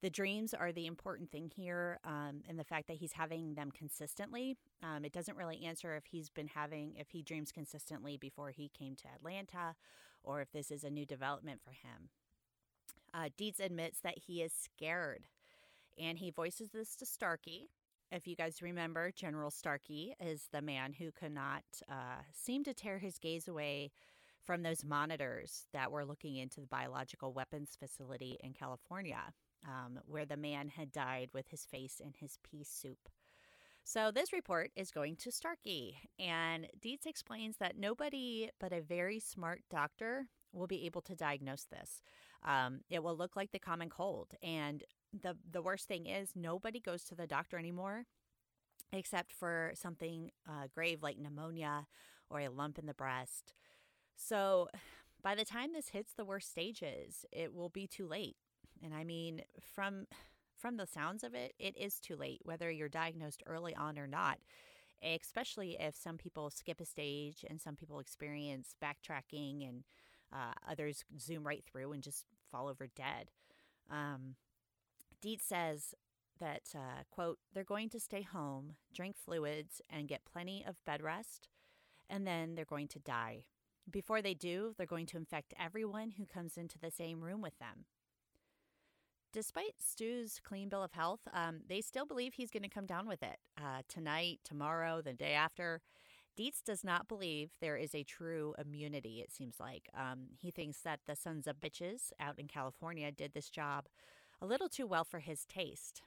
The 0.03 0.11
dreams 0.11 0.55
are 0.55 0.73
the 0.73 0.87
important 0.87 1.31
thing 1.31 1.51
here, 1.55 1.99
um, 2.05 2.43
and 2.49 2.59
the 2.59 2.65
fact 2.65 2.87
that 2.87 2.97
he's 2.97 3.13
having 3.13 3.55
them 3.55 3.71
consistently. 3.71 4.57
Um, 4.83 5.05
it 5.05 5.13
doesn't 5.13 5.37
really 5.37 5.63
answer 5.63 5.95
if 5.95 6.07
he's 6.07 6.31
been 6.31 6.49
having, 6.49 6.95
if 6.97 7.11
he 7.11 7.23
dreams 7.23 7.53
consistently 7.53 8.17
before 8.17 8.51
he 8.51 8.71
came 8.71 8.97
to 8.97 9.09
Atlanta, 9.15 9.75
or 10.23 10.41
if 10.41 10.53
this 10.53 10.71
is 10.71 10.85
a 10.85 10.91
new 10.91 11.05
development 11.05 11.61
for 11.63 11.73
him. 11.73 12.09
Uh, 13.13 13.29
Deitz 13.37 13.61
admits 13.61 14.01
that 14.01 14.19
he 14.27 14.41
is 14.41 14.53
scared, 14.53 15.27
and 15.99 16.19
he 16.19 16.31
voices 16.31 16.71
this 16.71 16.97
to 16.97 17.05
Starkey, 17.05 17.69
if 18.13 18.27
you 18.27 18.35
guys 18.35 18.63
remember, 18.63 19.11
General 19.11 19.51
Starkey 19.51 20.15
is 20.21 20.49
the 20.53 20.63
man 20.63 20.93
who 20.93 21.13
could 21.13 21.33
not 21.33 21.63
uh, 21.89 22.23
seem 22.33 22.65
to 22.65 22.75
tear 22.75 22.99
his 22.99 23.19
gaze 23.19 23.47
away 23.47 23.91
from 24.43 24.63
those 24.63 24.85
monitors 24.85 25.67
that 25.73 25.93
were 25.93 26.05
looking 26.05 26.37
into 26.37 26.61
the 26.61 26.67
biological 26.67 27.33
weapons 27.33 27.77
facility 27.79 28.37
in 28.43 28.53
California, 28.53 29.21
um, 29.67 29.99
where 30.07 30.27
the 30.27 30.37
man 30.37 30.69
had 30.69 30.91
died 30.91 31.29
with 31.33 31.49
his 31.49 31.65
face 31.65 32.01
in 32.01 32.13
his 32.19 32.39
pea 32.43 32.65
soup. 32.65 33.09
So, 33.85 34.11
this 34.11 34.33
report 34.33 34.71
is 34.77 34.91
going 34.91 35.17
to 35.17 35.33
Starkey, 35.33 35.97
and 36.19 36.67
Deitz 36.81 37.07
explains 37.07 37.57
that 37.59 37.79
nobody 37.79 38.51
but 38.61 38.73
a 38.73 38.83
very 38.83 39.19
smart 39.19 39.63
doctor 39.71 40.27
will 40.53 40.67
be 40.67 40.85
able 40.85 41.01
to 41.03 41.15
diagnose 41.15 41.65
this. 41.65 42.03
Um, 42.45 42.81
it 42.91 43.03
will 43.03 43.17
look 43.17 43.37
like 43.37 43.53
the 43.53 43.59
common 43.59 43.89
cold, 43.89 44.35
and 44.43 44.85
the 45.13 45.37
the 45.51 45.63
worst 45.63 45.89
thing 45.89 46.07
is 46.07 46.31
nobody 46.35 46.81
goes 46.81 47.05
to 47.05 47.15
the 47.15 47.27
doctor 47.27 47.59
anymore 47.59 48.07
except 48.93 49.33
for 49.33 49.73
something 49.75 50.31
uh, 50.49 50.67
grave 50.75 51.03
like 51.03 51.19
pneumonia 51.19 51.87
or 52.29 52.41
a 52.41 52.49
lump 52.49 52.79
in 52.79 52.87
the 52.87 52.95
breast. 52.95 53.53
So 54.17 54.69
by 55.23 55.35
the 55.35 55.45
time 55.45 55.73
this 55.73 55.89
hits 55.89 56.13
the 56.13 56.25
worst 56.25 56.51
stages, 56.51 57.25
it 57.33 57.55
will 57.55 57.69
be 57.69 57.87
too 57.87 58.07
late. 58.07 58.37
And 58.83 58.95
I 58.95 59.05
mean, 59.05 59.43
from 59.75 60.07
from 60.57 60.77
the 60.77 60.87
sounds 60.87 61.25
of 61.25 61.35
it, 61.35 61.55
it 61.59 61.77
is 61.77 61.99
too 61.99 62.17
late, 62.17 62.41
whether 62.45 62.71
you're 62.71 62.89
diagnosed 62.89 63.43
early 63.47 63.75
on 63.75 63.99
or 63.99 64.07
not. 64.07 64.39
Especially 65.03 65.79
if 65.81 65.97
some 65.97 66.19
people 66.19 66.51
skip 66.51 66.79
a 66.79 66.85
stage 66.85 67.43
and 67.49 67.59
some 67.59 67.75
people 67.75 68.01
experience 68.01 68.75
backtracking 68.83 69.67
and 69.67 69.85
uh, 70.31 70.53
others 70.71 71.05
zoom 71.19 71.47
right 71.47 71.65
through 71.65 71.93
and 71.93 72.03
just 72.03 72.27
fall 72.51 72.69
over 72.69 72.87
dead. 72.87 73.31
Um, 73.91 74.35
Deitz 75.25 75.43
says 75.43 75.95
that, 76.39 76.63
uh, 76.75 77.03
quote, 77.11 77.39
they're 77.53 77.65
going 77.65 77.91
to 77.91 78.01
stay 78.01 78.23
home, 78.23 78.75
drink 78.95 79.17
fluids, 79.17 79.81
and 79.91 80.09
get 80.09 80.25
plenty 80.25 80.65
of 80.67 80.83
bed 80.85 81.03
rest, 81.03 81.49
and 82.09 82.27
then 82.27 82.55
they're 82.55 82.65
going 82.65 82.89
to 82.89 82.99
die. 82.99 83.45
Before 83.91 84.23
they 84.23 84.35
do, 84.35 84.75
they're 84.77 84.87
going 84.87 85.07
to 85.07 85.17
infect 85.17 85.55
everyone 85.59 86.13
who 86.13 86.25
comes 86.25 86.57
into 86.57 86.79
the 86.79 86.91
same 86.91 87.21
room 87.21 87.41
with 87.41 87.59
them. 87.59 87.85
Despite 89.33 89.75
Stu's 89.79 90.41
clean 90.43 90.69
bill 90.69 90.83
of 90.83 90.93
health, 90.93 91.21
um, 91.33 91.61
they 91.69 91.81
still 91.81 92.05
believe 92.07 92.35
he's 92.35 92.51
going 92.51 92.65
to 92.65 92.69
come 92.69 92.87
down 92.87 93.07
with 93.07 93.23
it 93.23 93.37
uh, 93.59 93.83
tonight, 93.89 94.41
tomorrow, 94.45 95.01
the 95.03 95.13
day 95.13 95.35
after. 95.35 95.83
Deitz 96.39 96.63
does 96.65 96.83
not 96.83 97.07
believe 97.07 97.51
there 97.61 97.77
is 97.77 97.95
a 97.95 98.03
true 98.03 98.55
immunity, 98.59 99.21
it 99.21 99.33
seems 99.33 99.61
like. 99.61 99.89
Um, 99.97 100.29
he 100.37 100.51
thinks 100.51 100.79
that 100.81 101.01
the 101.07 101.15
sons 101.15 101.47
of 101.47 101.61
bitches 101.61 102.13
out 102.19 102.39
in 102.39 102.49
California 102.49 103.13
did 103.13 103.33
this 103.33 103.51
job 103.51 103.87
a 104.43 104.47
little 104.47 104.69
too 104.69 104.87
well 104.87 105.05
for 105.05 105.21
his 105.21 105.45
taste. 105.47 106.03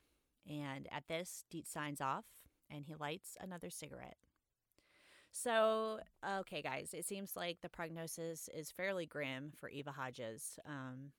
And 0.49 0.87
at 0.91 1.07
this, 1.07 1.45
Deitz 1.53 1.67
signs 1.67 2.01
off 2.01 2.25
and 2.69 2.85
he 2.85 2.95
lights 2.95 3.37
another 3.39 3.69
cigarette. 3.69 4.17
So, 5.31 5.99
okay, 6.41 6.61
guys, 6.61 6.93
it 6.93 7.05
seems 7.05 7.35
like 7.35 7.61
the 7.61 7.69
prognosis 7.69 8.49
is 8.53 8.71
fairly 8.71 9.05
grim 9.05 9.51
for 9.55 9.69
Eva 9.69 9.91
Hodges 9.91 10.59
um, 10.67 11.11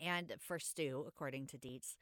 and 0.00 0.32
for 0.40 0.58
Stu, 0.58 1.04
according 1.08 1.46
to 1.48 1.58
Deitz. 1.58 1.96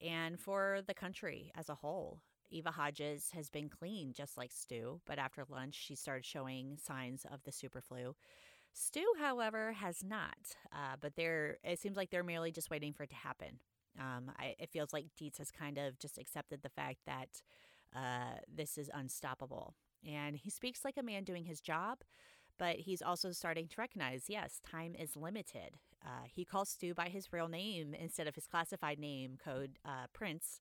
and 0.00 0.38
for 0.40 0.80
the 0.86 0.94
country 0.94 1.52
as 1.56 1.68
a 1.68 1.74
whole. 1.74 2.20
Eva 2.50 2.70
Hodges 2.70 3.30
has 3.34 3.50
been 3.50 3.68
clean, 3.68 4.12
just 4.12 4.36
like 4.36 4.52
Stu, 4.52 5.00
but 5.06 5.18
after 5.18 5.44
lunch, 5.48 5.74
she 5.74 5.94
started 5.94 6.24
showing 6.24 6.78
signs 6.78 7.24
of 7.32 7.42
the 7.44 7.52
super 7.52 7.80
flu. 7.80 8.14
Stu, 8.72 9.04
however, 9.18 9.72
has 9.72 10.04
not, 10.04 10.36
uh, 10.72 10.96
but 11.00 11.16
they're, 11.16 11.58
it 11.64 11.78
seems 11.80 11.96
like 11.96 12.10
they're 12.10 12.22
merely 12.24 12.52
just 12.52 12.70
waiting 12.70 12.92
for 12.92 13.04
it 13.04 13.10
to 13.10 13.16
happen. 13.16 13.58
Um, 13.98 14.30
I, 14.38 14.54
it 14.58 14.70
feels 14.70 14.92
like 14.92 15.06
Deitz 15.20 15.38
has 15.38 15.50
kind 15.50 15.78
of 15.78 15.98
just 15.98 16.18
accepted 16.18 16.62
the 16.62 16.68
fact 16.68 16.98
that 17.06 17.42
uh, 17.94 18.38
this 18.52 18.76
is 18.76 18.90
unstoppable. 18.92 19.74
And 20.06 20.36
he 20.36 20.50
speaks 20.50 20.84
like 20.84 20.96
a 20.98 21.02
man 21.02 21.24
doing 21.24 21.44
his 21.44 21.60
job, 21.60 21.98
but 22.58 22.76
he's 22.76 23.02
also 23.02 23.32
starting 23.32 23.68
to 23.68 23.76
recognize 23.78 24.24
yes, 24.28 24.60
time 24.68 24.94
is 24.98 25.16
limited. 25.16 25.78
Uh, 26.04 26.24
he 26.26 26.44
calls 26.44 26.68
Stu 26.68 26.92
by 26.94 27.08
his 27.08 27.32
real 27.32 27.48
name 27.48 27.94
instead 27.94 28.26
of 28.26 28.34
his 28.34 28.46
classified 28.46 28.98
name 28.98 29.38
code 29.42 29.78
uh, 29.84 30.06
Prince, 30.12 30.60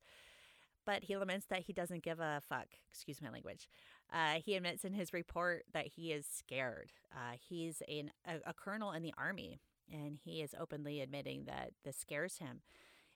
but 0.85 1.03
he 1.03 1.17
laments 1.17 1.45
that 1.49 1.63
he 1.63 1.73
doesn't 1.73 2.03
give 2.03 2.19
a 2.19 2.41
fuck. 2.47 2.67
Excuse 2.91 3.21
my 3.21 3.29
language. 3.29 3.67
Uh, 4.11 4.35
he 4.43 4.55
admits 4.55 4.85
in 4.85 4.93
his 4.93 5.13
report 5.13 5.63
that 5.73 5.87
he 5.87 6.11
is 6.11 6.25
scared. 6.25 6.91
Uh, 7.11 7.35
he's 7.49 7.81
a, 7.87 8.05
a 8.45 8.53
colonel 8.53 8.91
in 8.91 9.01
the 9.03 9.13
army, 9.17 9.59
and 9.91 10.17
he 10.23 10.41
is 10.41 10.55
openly 10.59 11.01
admitting 11.01 11.45
that 11.45 11.71
this 11.83 11.97
scares 11.97 12.37
him. 12.37 12.61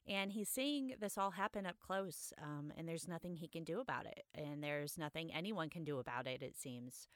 And 0.07 0.31
he's 0.31 0.49
seeing 0.49 0.93
this 0.99 1.17
all 1.17 1.31
happen 1.31 1.65
up 1.65 1.79
close, 1.79 2.31
um, 2.41 2.71
and 2.77 2.87
there's 2.87 3.07
nothing 3.07 3.35
he 3.35 3.47
can 3.47 3.63
do 3.63 3.81
about 3.81 4.05
it. 4.05 4.23
And 4.33 4.63
there's 4.63 4.97
nothing 4.97 5.33
anyone 5.33 5.69
can 5.69 5.83
do 5.83 5.99
about 5.99 6.27
it, 6.27 6.41
it 6.41 6.57
seems. 6.57 7.07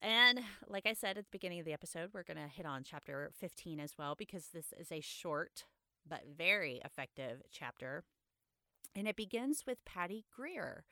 And 0.00 0.40
like 0.68 0.86
I 0.86 0.94
said 0.94 1.18
at 1.18 1.24
the 1.24 1.32
beginning 1.32 1.60
of 1.60 1.66
the 1.66 1.72
episode, 1.72 2.10
we're 2.12 2.22
going 2.22 2.36
to 2.38 2.48
hit 2.48 2.66
on 2.66 2.82
chapter 2.82 3.30
15 3.38 3.78
as 3.78 3.92
well, 3.98 4.14
because 4.14 4.48
this 4.52 4.72
is 4.78 4.90
a 4.90 5.00
short 5.00 5.64
but 6.08 6.22
very 6.36 6.80
effective 6.84 7.42
chapter. 7.50 8.04
And 8.96 9.08
it 9.08 9.16
begins 9.16 9.64
with 9.66 9.84
Patty 9.84 10.24
Greer. 10.34 10.84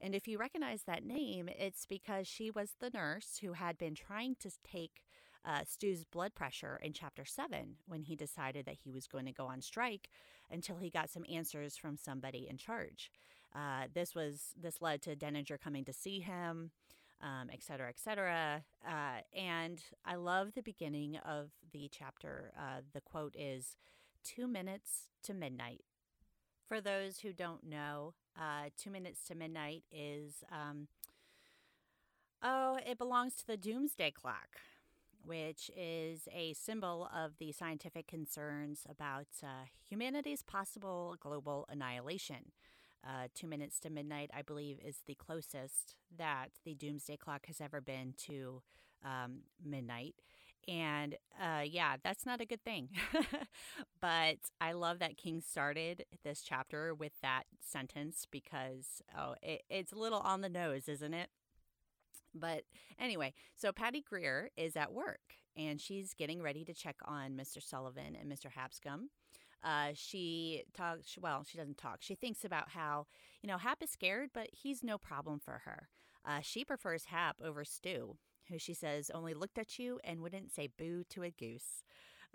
And 0.00 0.14
if 0.14 0.26
you 0.26 0.38
recognize 0.38 0.84
that 0.84 1.04
name, 1.04 1.48
it's 1.48 1.84
because 1.84 2.26
she 2.26 2.50
was 2.50 2.74
the 2.80 2.90
nurse 2.90 3.38
who 3.42 3.52
had 3.52 3.76
been 3.76 3.94
trying 3.94 4.34
to 4.40 4.50
take 4.64 5.04
uh, 5.44 5.60
Stu's 5.66 6.04
blood 6.04 6.34
pressure 6.34 6.78
in 6.82 6.92
chapter 6.92 7.24
seven 7.24 7.76
when 7.86 8.02
he 8.02 8.16
decided 8.16 8.66
that 8.66 8.78
he 8.84 8.90
was 8.90 9.06
going 9.06 9.26
to 9.26 9.32
go 9.32 9.46
on 9.46 9.60
strike 9.60 10.08
until 10.50 10.76
he 10.76 10.90
got 10.90 11.10
some 11.10 11.24
answers 11.32 11.76
from 11.76 11.96
somebody 11.96 12.46
in 12.48 12.56
charge. 12.56 13.10
Uh, 13.54 13.86
this 13.94 14.14
was 14.14 14.54
this 14.60 14.80
led 14.80 15.02
to 15.02 15.16
Denninger 15.16 15.60
coming 15.60 15.84
to 15.84 15.92
see 15.92 16.20
him, 16.20 16.70
um, 17.20 17.50
et 17.52 17.62
cetera, 17.62 17.88
et 17.88 17.98
cetera. 17.98 18.62
Uh, 18.86 19.20
and 19.36 19.82
I 20.04 20.14
love 20.16 20.54
the 20.54 20.62
beginning 20.62 21.16
of 21.18 21.50
the 21.72 21.88
chapter. 21.90 22.52
Uh, 22.56 22.82
the 22.92 23.00
quote 23.00 23.34
is, 23.36 23.76
two 24.22 24.46
minutes 24.46 25.08
to 25.24 25.34
midnight." 25.34 25.82
For 26.68 26.80
those 26.80 27.18
who 27.18 27.32
don't 27.32 27.64
know, 27.64 28.14
uh, 28.38 28.68
two 28.76 28.90
minutes 28.90 29.24
to 29.24 29.34
midnight 29.34 29.82
is. 29.90 30.44
Um, 30.52 30.88
Oh, 32.42 32.78
it 32.86 32.96
belongs 32.96 33.34
to 33.34 33.46
the 33.46 33.58
doomsday 33.58 34.12
clock 34.12 34.60
which 35.24 35.70
is 35.76 36.28
a 36.34 36.52
symbol 36.54 37.08
of 37.14 37.32
the 37.38 37.52
scientific 37.52 38.06
concerns 38.06 38.80
about 38.88 39.26
uh, 39.42 39.66
humanity's 39.88 40.42
possible 40.42 41.16
global 41.20 41.66
annihilation. 41.70 42.52
Uh, 43.06 43.28
two 43.34 43.46
minutes 43.46 43.80
to 43.80 43.90
midnight, 43.90 44.30
I 44.34 44.42
believe, 44.42 44.78
is 44.84 44.98
the 45.06 45.14
closest 45.14 45.94
that 46.18 46.48
the 46.64 46.74
doomsday 46.74 47.16
clock 47.16 47.46
has 47.46 47.60
ever 47.60 47.80
been 47.80 48.14
to 48.26 48.62
um, 49.04 49.40
midnight. 49.64 50.16
And 50.68 51.16
uh, 51.40 51.62
yeah, 51.64 51.96
that's 52.04 52.26
not 52.26 52.40
a 52.40 52.46
good 52.46 52.62
thing. 52.62 52.90
but 54.00 54.36
I 54.60 54.72
love 54.72 54.98
that 54.98 55.16
King 55.16 55.40
started 55.40 56.04
this 56.22 56.42
chapter 56.42 56.94
with 56.94 57.12
that 57.22 57.44
sentence 57.66 58.26
because, 58.30 59.02
oh, 59.18 59.34
it, 59.42 59.62
it's 59.70 59.92
a 59.92 59.98
little 59.98 60.20
on 60.20 60.42
the 60.42 60.50
nose, 60.50 60.86
isn't 60.88 61.14
it? 61.14 61.30
But 62.34 62.62
anyway, 62.98 63.32
so 63.56 63.72
Patty 63.72 64.02
Greer 64.02 64.50
is 64.56 64.76
at 64.76 64.92
work 64.92 65.20
and 65.56 65.80
she's 65.80 66.14
getting 66.14 66.42
ready 66.42 66.64
to 66.64 66.74
check 66.74 66.96
on 67.04 67.32
Mr. 67.32 67.62
Sullivan 67.62 68.16
and 68.20 68.30
Mr. 68.30 68.50
Hapscomb. 68.50 69.10
Uh, 69.62 69.88
she 69.94 70.62
talks, 70.74 71.18
well, 71.20 71.44
she 71.44 71.58
doesn't 71.58 71.76
talk. 71.76 71.98
She 72.00 72.14
thinks 72.14 72.44
about 72.44 72.70
how, 72.70 73.06
you 73.42 73.48
know, 73.48 73.58
Hap 73.58 73.82
is 73.82 73.90
scared, 73.90 74.30
but 74.32 74.48
he's 74.52 74.82
no 74.82 74.96
problem 74.96 75.38
for 75.38 75.62
her. 75.64 75.88
Uh, 76.24 76.40
she 76.40 76.64
prefers 76.64 77.06
Hap 77.06 77.36
over 77.44 77.64
Stu, 77.64 78.16
who 78.48 78.58
she 78.58 78.74
says 78.74 79.10
only 79.12 79.34
looked 79.34 79.58
at 79.58 79.78
you 79.78 80.00
and 80.02 80.20
wouldn't 80.20 80.52
say 80.52 80.68
boo 80.78 81.04
to 81.10 81.22
a 81.22 81.30
goose. 81.30 81.84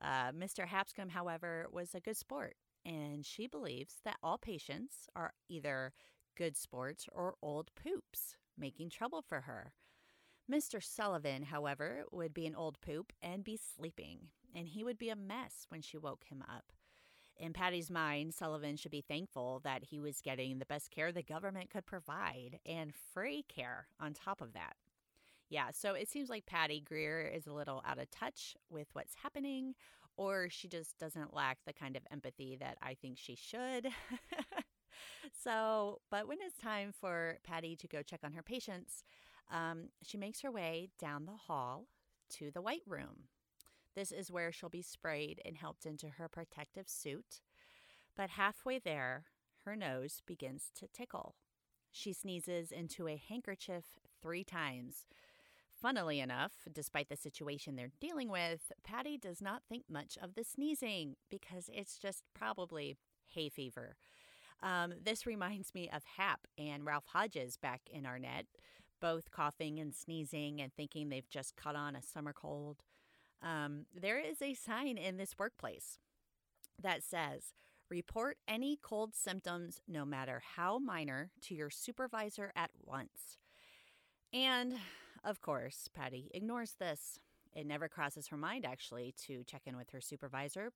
Uh, 0.02 0.32
Mr. 0.32 0.68
Hapscomb, 0.68 1.10
however, 1.10 1.68
was 1.72 1.96
a 1.96 2.00
good 2.00 2.18
sport, 2.18 2.56
and 2.86 3.26
she 3.26 3.48
believes 3.48 3.96
that 4.04 4.18
all 4.22 4.38
patients 4.38 5.08
are 5.16 5.34
either 5.50 5.94
good 6.38 6.58
sports 6.58 7.08
or 7.12 7.36
old 7.42 7.72
poops, 7.76 8.36
making 8.58 8.90
trouble 8.90 9.24
for 9.28 9.42
her. 9.42 9.74
Mr. 10.52 10.84
Sullivan, 10.84 11.44
however, 11.44 12.04
would 12.12 12.34
be 12.34 12.46
an 12.46 12.56
old 12.56 12.80
poop 12.82 13.12
and 13.22 13.44
be 13.44 13.58
sleeping, 13.58 14.28
and 14.54 14.68
he 14.68 14.84
would 14.84 14.98
be 14.98 15.10
a 15.10 15.16
mess 15.16 15.66
when 15.70 15.82
she 15.82 15.98
woke 15.98 16.26
him 16.26 16.44
up. 16.48 16.72
In 17.38 17.52
Patty's 17.52 17.90
mind, 17.90 18.34
Sullivan 18.34 18.78
should 18.78 18.92
be 18.92 19.02
thankful 19.02 19.60
that 19.64 19.84
he 19.84 20.00
was 20.00 20.22
getting 20.22 20.60
the 20.60 20.66
best 20.66 20.92
care 20.92 21.12
the 21.12 21.24
government 21.24 21.70
could 21.70 21.86
provide 21.86 22.60
and 22.66 22.94
free 23.14 23.44
care 23.44 23.88
on 24.00 24.14
top 24.14 24.40
of 24.40 24.54
that. 24.54 24.76
Yeah, 25.50 25.72
so 25.72 25.94
it 25.94 26.10
seems 26.10 26.30
like 26.30 26.46
Patty 26.46 26.80
Greer 26.80 27.22
is 27.22 27.46
a 27.46 27.54
little 27.54 27.84
out 27.86 28.00
of 28.00 28.10
touch 28.10 28.56
with 28.70 28.88
what's 28.94 29.16
happening, 29.22 29.76
or 30.16 30.48
she 30.50 30.68
just 30.68 30.98
doesn't 30.98 31.34
lack 31.34 31.60
the 31.66 31.74
kind 31.74 31.96
of 31.96 32.04
empathy 32.12 32.56
that 32.60 32.78
I 32.82 32.94
think 32.94 33.18
she 33.18 33.36
should. 33.36 33.88
so, 35.44 36.00
but 36.10 36.28
when 36.28 36.38
it's 36.42 36.58
time 36.58 36.94
for 37.00 37.40
Patty 37.44 37.76
to 37.76 37.88
go 37.88 38.02
check 38.02 38.22
on 38.24 38.34
her 38.34 38.44
patients, 38.44 39.04
um, 39.52 39.90
she 40.04 40.18
makes 40.18 40.42
her 40.42 40.52
way 40.52 40.90
down 41.00 41.26
the 41.26 41.32
hall 41.48 41.86
to 42.32 42.52
the 42.52 42.62
white 42.62 42.84
room. 42.88 43.30
This 43.96 44.12
is 44.12 44.32
where 44.32 44.52
she'll 44.52 44.70
be 44.70 44.82
sprayed 44.82 45.42
and 45.46 45.56
helped 45.56 45.86
into 45.86 46.10
her 46.18 46.28
protective 46.28 46.90
suit. 46.90 47.42
But 48.16 48.32
halfway 48.32 48.80
there, 48.80 49.26
her 49.64 49.76
nose 49.76 50.22
begins 50.26 50.72
to 50.80 50.88
tickle. 50.88 51.36
She 51.92 52.12
sneezes 52.12 52.72
into 52.72 53.08
a 53.08 53.22
handkerchief 53.30 53.86
three 54.22 54.44
times. 54.44 55.06
Funnily 55.82 56.20
enough, 56.20 56.54
despite 56.72 57.10
the 57.10 57.16
situation 57.16 57.76
they're 57.76 57.92
dealing 58.00 58.30
with, 58.30 58.72
Patty 58.84 59.18
does 59.18 59.42
not 59.42 59.64
think 59.68 59.84
much 59.90 60.18
of 60.22 60.36
the 60.36 60.44
sneezing 60.44 61.16
because 61.30 61.70
it's 61.74 61.98
just 61.98 62.24
probably 62.34 62.98
hay 63.28 63.50
fever. 63.50 63.96
Um, 64.64 64.94
this 65.04 65.26
reminds 65.26 65.74
me 65.74 65.90
of 65.94 66.04
Hap 66.18 66.48
and 66.58 66.86
Ralph 66.86 67.06
Hodges 67.08 67.58
back 67.58 67.82
in 67.92 68.06
Arnett, 68.06 68.48
both 69.06 69.30
coughing 69.30 69.80
and 69.80 69.94
sneezing 69.94 70.60
and 70.60 70.74
thinking 70.74 71.10
they've 71.10 71.30
just 71.30 71.56
caught 71.56 71.76
on 71.76 71.96
a 71.96 72.02
summer 72.02 72.34
cold. 72.34 72.78
Um, 73.40 73.86
there 73.94 74.18
is 74.18 74.42
a 74.42 74.56
sign 74.56 74.98
in 74.98 75.18
this 75.18 75.38
workplace 75.38 76.00
that 76.82 77.04
says, 77.04 77.54
Report 77.88 78.38
any 78.48 78.80
cold 78.82 79.14
symptoms, 79.14 79.80
no 79.88 80.06
matter 80.06 80.42
how 80.56 80.80
minor, 80.80 81.30
to 81.44 81.54
your 81.54 81.70
supervisor 81.70 82.52
at 82.56 82.72
once. 82.84 83.38
And 84.34 84.74
of 85.24 85.40
course, 85.40 85.88
Patty 85.94 86.32
ignores 86.34 86.74
this. 86.80 87.20
It 87.56 87.68
never 87.68 87.88
crosses 87.88 88.30
her 88.30 88.38
mind, 88.38 88.66
actually, 88.66 89.14
to 89.28 89.44
check 89.44 89.62
in 89.68 89.78
with 89.78 89.92
her 89.92 90.02
supervisor. 90.02 90.72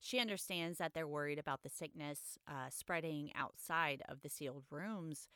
She 0.00 0.20
understands 0.20 0.78
that 0.78 0.94
they're 0.94 1.06
worried 1.06 1.38
about 1.38 1.62
the 1.62 1.68
sickness 1.68 2.38
uh, 2.48 2.70
spreading 2.70 3.30
outside 3.34 4.02
of 4.08 4.22
the 4.22 4.30
sealed 4.30 4.64
rooms, 4.70 5.28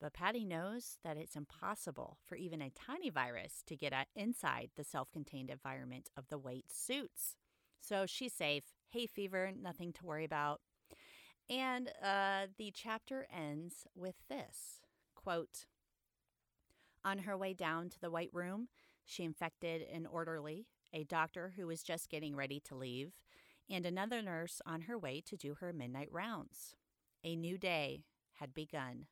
but 0.00 0.14
Patty 0.14 0.44
knows 0.44 0.96
that 1.04 1.16
it's 1.16 1.36
impossible 1.36 2.16
for 2.26 2.36
even 2.36 2.62
a 2.62 2.70
tiny 2.70 3.10
virus 3.10 3.62
to 3.66 3.76
get 3.76 3.92
inside 4.16 4.70
the 4.76 4.84
self 4.84 5.10
contained 5.12 5.50
environment 5.50 6.08
of 6.16 6.28
the 6.28 6.38
white 6.38 6.66
suits. 6.72 7.36
So 7.80 8.06
she's 8.06 8.32
safe. 8.32 8.64
Hay 8.90 9.06
fever, 9.06 9.52
nothing 9.58 9.92
to 9.94 10.06
worry 10.06 10.24
about. 10.24 10.60
And 11.48 11.90
uh, 12.02 12.46
the 12.58 12.72
chapter 12.74 13.26
ends 13.34 13.86
with 13.94 14.14
this 14.28 14.80
quote 15.14 15.66
On 17.04 17.18
her 17.20 17.36
way 17.36 17.54
down 17.54 17.88
to 17.90 18.00
the 18.00 18.10
white 18.10 18.30
room, 18.32 18.68
she 19.04 19.24
infected 19.24 19.82
an 19.82 20.06
orderly, 20.06 20.66
a 20.92 21.04
doctor 21.04 21.52
who 21.56 21.66
was 21.66 21.82
just 21.82 22.08
getting 22.08 22.36
ready 22.36 22.60
to 22.60 22.74
leave, 22.74 23.12
and 23.68 23.84
another 23.84 24.22
nurse 24.22 24.62
on 24.64 24.82
her 24.82 24.98
way 24.98 25.22
to 25.26 25.36
do 25.36 25.56
her 25.60 25.72
midnight 25.72 26.08
rounds. 26.10 26.74
A 27.24 27.36
new 27.36 27.58
day 27.58 28.04
had 28.34 28.54
begun. 28.54 29.06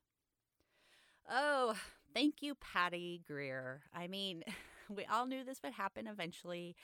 Oh, 1.29 1.75
thank 2.15 2.37
you, 2.43 2.55
Patty 2.55 3.23
Greer. 3.27 3.83
I 3.95 4.07
mean, 4.07 4.43
we 4.89 5.05
all 5.05 5.27
knew 5.27 5.45
this 5.45 5.61
would 5.63 5.75
happen 5.75 6.07
eventually, 6.07 6.75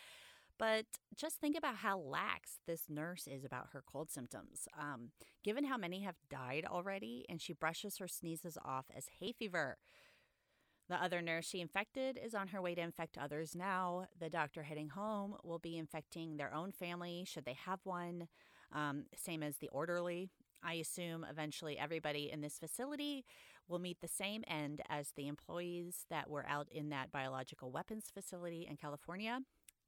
but 0.59 0.87
just 1.17 1.37
think 1.41 1.57
about 1.57 1.77
how 1.77 1.99
lax 1.99 2.61
this 2.67 2.83
nurse 2.89 3.27
is 3.27 3.45
about 3.45 3.69
her 3.73 3.83
cold 3.91 4.11
symptoms. 4.11 4.69
Um, 4.79 5.11
given 5.45 5.65
how 5.65 5.79
many 5.79 6.03
have 6.03 6.17
died 6.31 6.67
already, 6.69 7.27
and 7.29 7.41
she 7.41 7.53
brushes 7.55 7.99
her 7.99 8.09
sneezes 8.09 8.59
off 8.65 8.87
as 8.97 9.07
hay 9.21 9.33
fever. 9.33 9.79
The 10.89 11.03
other 11.03 11.23
nurse 11.23 11.47
she 11.47 11.61
infected 11.61 12.19
is 12.23 12.35
on 12.35 12.49
her 12.49 12.61
way 12.61 12.75
to 12.75 12.81
infect 12.81 13.17
others 13.17 13.55
now. 13.55 14.07
The 14.19 14.29
doctor 14.29 14.63
heading 14.63 14.91
home 14.91 15.37
will 15.43 15.59
be 15.59 15.79
infecting 15.79 16.37
their 16.37 16.53
own 16.53 16.73
family 16.73 17.25
should 17.27 17.45
they 17.47 17.55
have 17.65 17.81
one. 17.85 18.29
Um, 18.73 19.07
same 19.17 19.43
as 19.43 19.57
the 19.59 19.69
orderly. 19.69 20.31
I 20.64 20.74
assume 20.74 21.27
eventually 21.29 21.79
everybody 21.79 22.31
in 22.33 22.40
this 22.40 22.59
facility 22.59 23.24
will 23.68 23.79
meet 23.79 24.00
the 24.00 24.09
same 24.09 24.44
end 24.46 24.83
as 24.88 25.12
the 25.12 25.29
employees 25.29 26.07
that 26.11 26.29
were 26.29 26.46
out 26.48 26.68
in 26.70 26.90
that 26.90 27.12
biological 27.12 27.70
weapons 27.70 28.11
facility 28.12 28.66
in 28.68 28.77
California, 28.77 29.40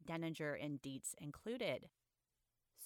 Denninger 0.07 0.57
and 0.63 0.81
Deitz 0.81 1.15
included. 1.21 1.89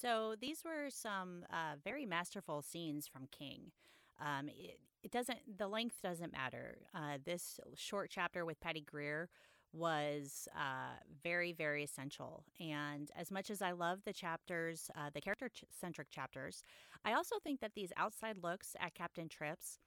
So 0.00 0.35
these 0.40 0.62
were 0.64 0.88
some 0.88 1.44
uh, 1.50 1.76
very 1.85 2.07
masterful 2.07 2.62
scenes 2.62 3.07
from 3.07 3.29
King. 3.31 3.72
Um, 4.20 4.48
it, 4.48 4.79
it, 5.03 5.11
doesn't, 5.11 5.38
the 5.59 5.68
length 5.68 5.96
doesn't 6.03 6.33
matter. 6.33 6.79
Uh, 6.94 7.18
this 7.24 7.61
short 7.74 8.11
chapter 8.11 8.44
with 8.44 8.61
Patty 8.61 8.81
Greer 8.81 9.29
was 9.73 10.49
uh, 10.57 10.99
very, 11.23 11.53
very 11.53 11.85
essential. 11.85 12.45
And 12.59 13.11
as 13.17 13.31
much 13.31 13.51
as 13.51 13.63
I 13.63 13.73
love 13.73 14.01
the 14.05 14.13
chapters, 14.13 14.91
uh, 14.97 15.11
the 15.13 15.21
character 15.21 15.49
centric 15.81 16.11
chapters, 16.11 16.63
I 17.05 17.13
also 17.13 17.37
think 17.43 17.61
that 17.61 17.75
these 17.75 17.93
outside 17.97 18.39
looks 18.43 18.75
at 18.81 18.95
Captain 18.95 19.29
Trips, 19.29 19.79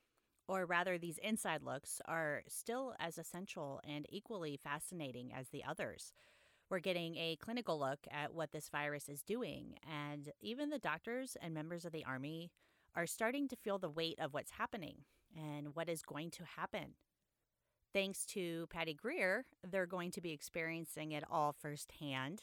or 0.48 0.66
rather 0.66 0.98
these 0.98 1.18
inside 1.18 1.64
looks, 1.64 2.02
are 2.06 2.44
still 2.48 2.96
as 3.00 3.18
essential 3.18 3.82
and 3.88 4.06
equally 4.10 4.58
fascinating 4.62 5.32
as 5.34 5.50
the 5.50 5.64
others. 5.64 6.14
We're 6.70 6.80
getting 6.80 7.18
a 7.18 7.38
clinical 7.40 7.78
look 7.80 8.00
at 8.10 8.34
what 8.34 8.52
this 8.52 8.70
virus 8.70 9.10
is 9.10 9.22
doing, 9.22 9.76
and 9.90 10.32
even 10.42 10.70
the 10.70 10.80
doctors 10.80 11.38
and 11.42 11.54
members 11.54 11.86
of 11.86 11.92
the 11.92 12.06
Army 12.06 12.52
are 12.96 13.06
starting 13.06 13.48
to 13.50 13.56
feel 13.56 13.78
the 13.80 13.90
weight 13.90 14.20
of 14.20 14.34
what's 14.34 14.52
happening 14.52 15.00
and 15.36 15.76
what 15.76 15.90
is 15.90 16.02
going 16.02 16.32
to 16.32 16.44
happen. 16.58 16.94
Thanks 17.94 18.26
to 18.28 18.66
Patty 18.72 18.96
Greer, 18.96 19.46
they're 19.70 19.86
going 19.86 20.10
to 20.12 20.22
be 20.22 20.32
experiencing 20.32 21.12
it 21.12 21.24
all 21.30 21.52
firsthand. 21.52 22.42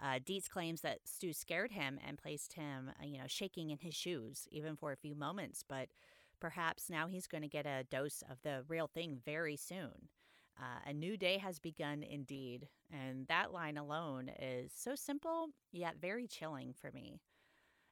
Uh, 0.00 0.20
Deitz 0.24 0.48
claims 0.48 0.82
that 0.82 1.00
Stu 1.04 1.32
scared 1.32 1.72
him 1.72 1.98
and 2.06 2.16
placed 2.16 2.52
him, 2.52 2.92
uh, 3.00 3.04
you 3.04 3.18
know, 3.18 3.26
shaking 3.26 3.70
in 3.70 3.78
his 3.78 3.94
shoes, 3.94 4.46
even 4.52 4.76
for 4.76 4.92
a 4.92 4.96
few 4.96 5.16
moments. 5.16 5.64
But 5.68 5.88
perhaps 6.40 6.88
now 6.88 7.08
he's 7.08 7.26
going 7.26 7.42
to 7.42 7.48
get 7.48 7.66
a 7.66 7.82
dose 7.90 8.22
of 8.30 8.40
the 8.42 8.62
real 8.68 8.86
thing 8.86 9.18
very 9.24 9.56
soon. 9.56 10.08
Uh, 10.56 10.88
a 10.88 10.92
new 10.92 11.16
day 11.16 11.38
has 11.38 11.58
begun 11.58 12.04
indeed. 12.04 12.68
And 12.92 13.26
that 13.26 13.52
line 13.52 13.76
alone 13.76 14.30
is 14.40 14.70
so 14.72 14.94
simple, 14.94 15.48
yet 15.72 15.96
very 16.00 16.28
chilling 16.28 16.72
for 16.72 16.92
me. 16.92 17.18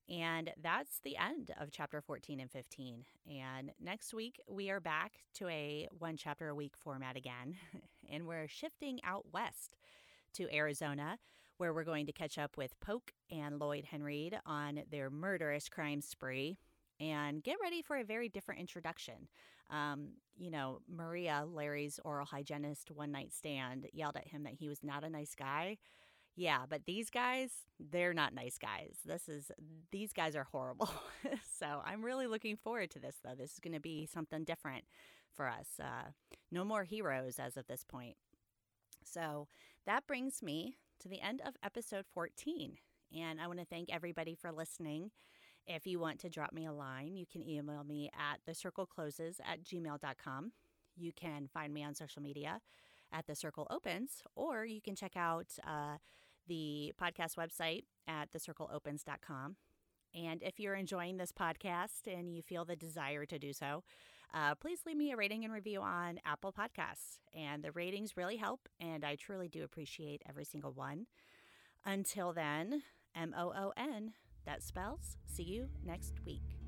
And 0.09 0.51
that's 0.61 1.01
the 1.05 1.17
end 1.17 1.53
of 1.59 1.71
chapter 1.71 2.01
14 2.01 2.41
and 2.41 2.51
15. 2.51 3.05
And 3.31 3.73
next 3.81 4.13
week, 4.13 4.41
we 4.49 4.71
are 4.71 4.81
back 4.81 5.13
to 5.35 5.49
a 5.49 5.89
one 5.99 6.17
chapter 6.17 6.49
a 6.49 6.55
week 6.55 6.75
format 6.77 7.17
again. 7.17 7.57
and 8.11 8.27
we're 8.27 8.49
shifting 8.49 8.99
out 9.05 9.27
west 9.33 9.77
to 10.35 10.53
Arizona, 10.55 11.19
where 11.57 11.73
we're 11.73 11.85
going 11.85 12.07
to 12.07 12.13
catch 12.13 12.37
up 12.39 12.57
with 12.57 12.79
Poke 12.81 13.13
and 13.31 13.59
Lloyd 13.59 13.87
Henreid 13.93 14.35
on 14.45 14.83
their 14.91 15.09
murderous 15.09 15.69
crime 15.69 16.01
spree 16.01 16.59
and 17.01 17.43
get 17.43 17.57
ready 17.63 17.83
for 17.83 17.97
a 17.97 18.05
very 18.05 18.29
different 18.29 18.61
introduction. 18.61 19.29
Um, 19.71 20.11
you 20.37 20.51
know, 20.51 20.81
Maria, 20.89 21.45
Larry's 21.47 21.99
oral 22.05 22.27
hygienist 22.27 22.91
one 22.91 23.13
night 23.13 23.33
stand, 23.33 23.87
yelled 23.93 24.17
at 24.17 24.29
him 24.29 24.43
that 24.45 24.55
he 24.55 24.69
was 24.69 24.83
not 24.83 25.05
a 25.05 25.11
nice 25.11 25.35
guy. 25.35 25.79
Yeah, 26.35 26.61
but 26.69 26.87
these 26.87 27.11
guys, 27.11 27.51
they're 27.79 28.15
not 28.15 28.35
nice 28.35 28.57
guys. 28.59 28.97
This 29.05 29.29
is, 29.29 29.51
these 29.91 30.13
guys 30.13 30.35
are 30.35 30.47
horrible. 30.51 30.91
so 31.59 31.83
I'm 31.85 32.03
really 32.03 32.27
looking 32.27 32.57
forward 32.57 32.91
to 32.93 32.99
this, 32.99 33.17
though. 33.23 33.35
This 33.37 33.53
is 33.53 33.59
going 33.59 33.75
to 33.75 33.81
be 33.81 34.07
something 34.07 34.45
different 34.45 34.85
for 35.35 35.49
us. 35.49 35.69
Uh, 35.81 36.11
no 36.51 36.65
more 36.65 36.85
heroes 36.85 37.39
as 37.39 37.57
of 37.57 37.67
this 37.67 37.85
point. 37.85 38.17
So 39.05 39.49
that 39.87 40.07
brings 40.07 40.43
me 40.43 40.77
to 41.01 41.09
the 41.09 41.21
end 41.21 41.43
of 41.45 41.55
episode 41.63 42.07
14. 42.15 42.77
And 43.15 43.41
I 43.41 43.47
want 43.47 43.59
to 43.59 43.67
thank 43.67 43.93
everybody 43.93 44.35
for 44.35 44.53
listening. 44.53 45.11
If 45.67 45.87
you 45.87 45.99
want 45.99 46.19
to 46.21 46.31
drop 46.31 46.53
me 46.53 46.67
a 46.67 46.73
line, 46.73 47.15
you 47.15 47.27
can 47.27 47.47
email 47.47 47.85
me 47.85 48.11
at 48.15 48.41
thecirclecloses 48.49 49.37
at 49.45 49.63
gmail.com. 49.63 50.53
You 50.97 51.13
can 51.13 51.49
find 51.53 51.73
me 51.73 51.85
on 51.85 51.95
social 51.95 52.23
media 52.23 52.61
at 53.13 53.27
The 53.27 53.35
Circle 53.35 53.67
Opens, 53.71 54.23
or 54.35 54.65
you 54.65 54.81
can 54.81 54.97
check 54.97 55.17
out 55.17 55.47
uh, 55.67 55.99
the 56.47 56.93
podcast 57.01 57.37
website 57.37 57.85
at 58.07 58.31
thecircleopens.com. 58.33 59.57
And 60.15 60.43
if 60.43 60.61
you're 60.61 60.75
enjoying 60.75 61.17
this 61.17 61.33
podcast 61.33 62.07
and 62.07 62.35
you 62.35 62.43
feel 62.43 62.65
the 62.65 62.77
desire 62.77 63.25
to 63.27 63.39
do 63.39 63.53
so, 63.53 63.83
uh, 64.35 64.55
please 64.55 64.81
leave 64.87 64.97
me 64.97 65.13
a 65.13 65.17
rating 65.17 65.45
and 65.45 65.53
review 65.53 65.81
on 65.81 66.19
Apple 66.25 66.53
Podcasts. 66.53 67.19
And 67.35 67.63
the 67.63 67.73
ratings 67.73 68.17
really 68.17 68.37
help, 68.37 68.69
and 68.81 69.05
I 69.05 69.17
truly 69.17 69.49
do 69.49 69.65
appreciate 69.65 70.23
every 70.29 70.45
single 70.45 70.73
one. 70.73 71.07
Until 71.85 72.33
then, 72.33 72.83
M 73.15 73.35
O 73.37 73.53
O 73.57 73.73
N, 73.77 74.13
that 74.47 74.63
spells 74.63 75.17
see 75.27 75.43
you 75.43 75.69
next 75.85 76.15
week. 76.25 76.62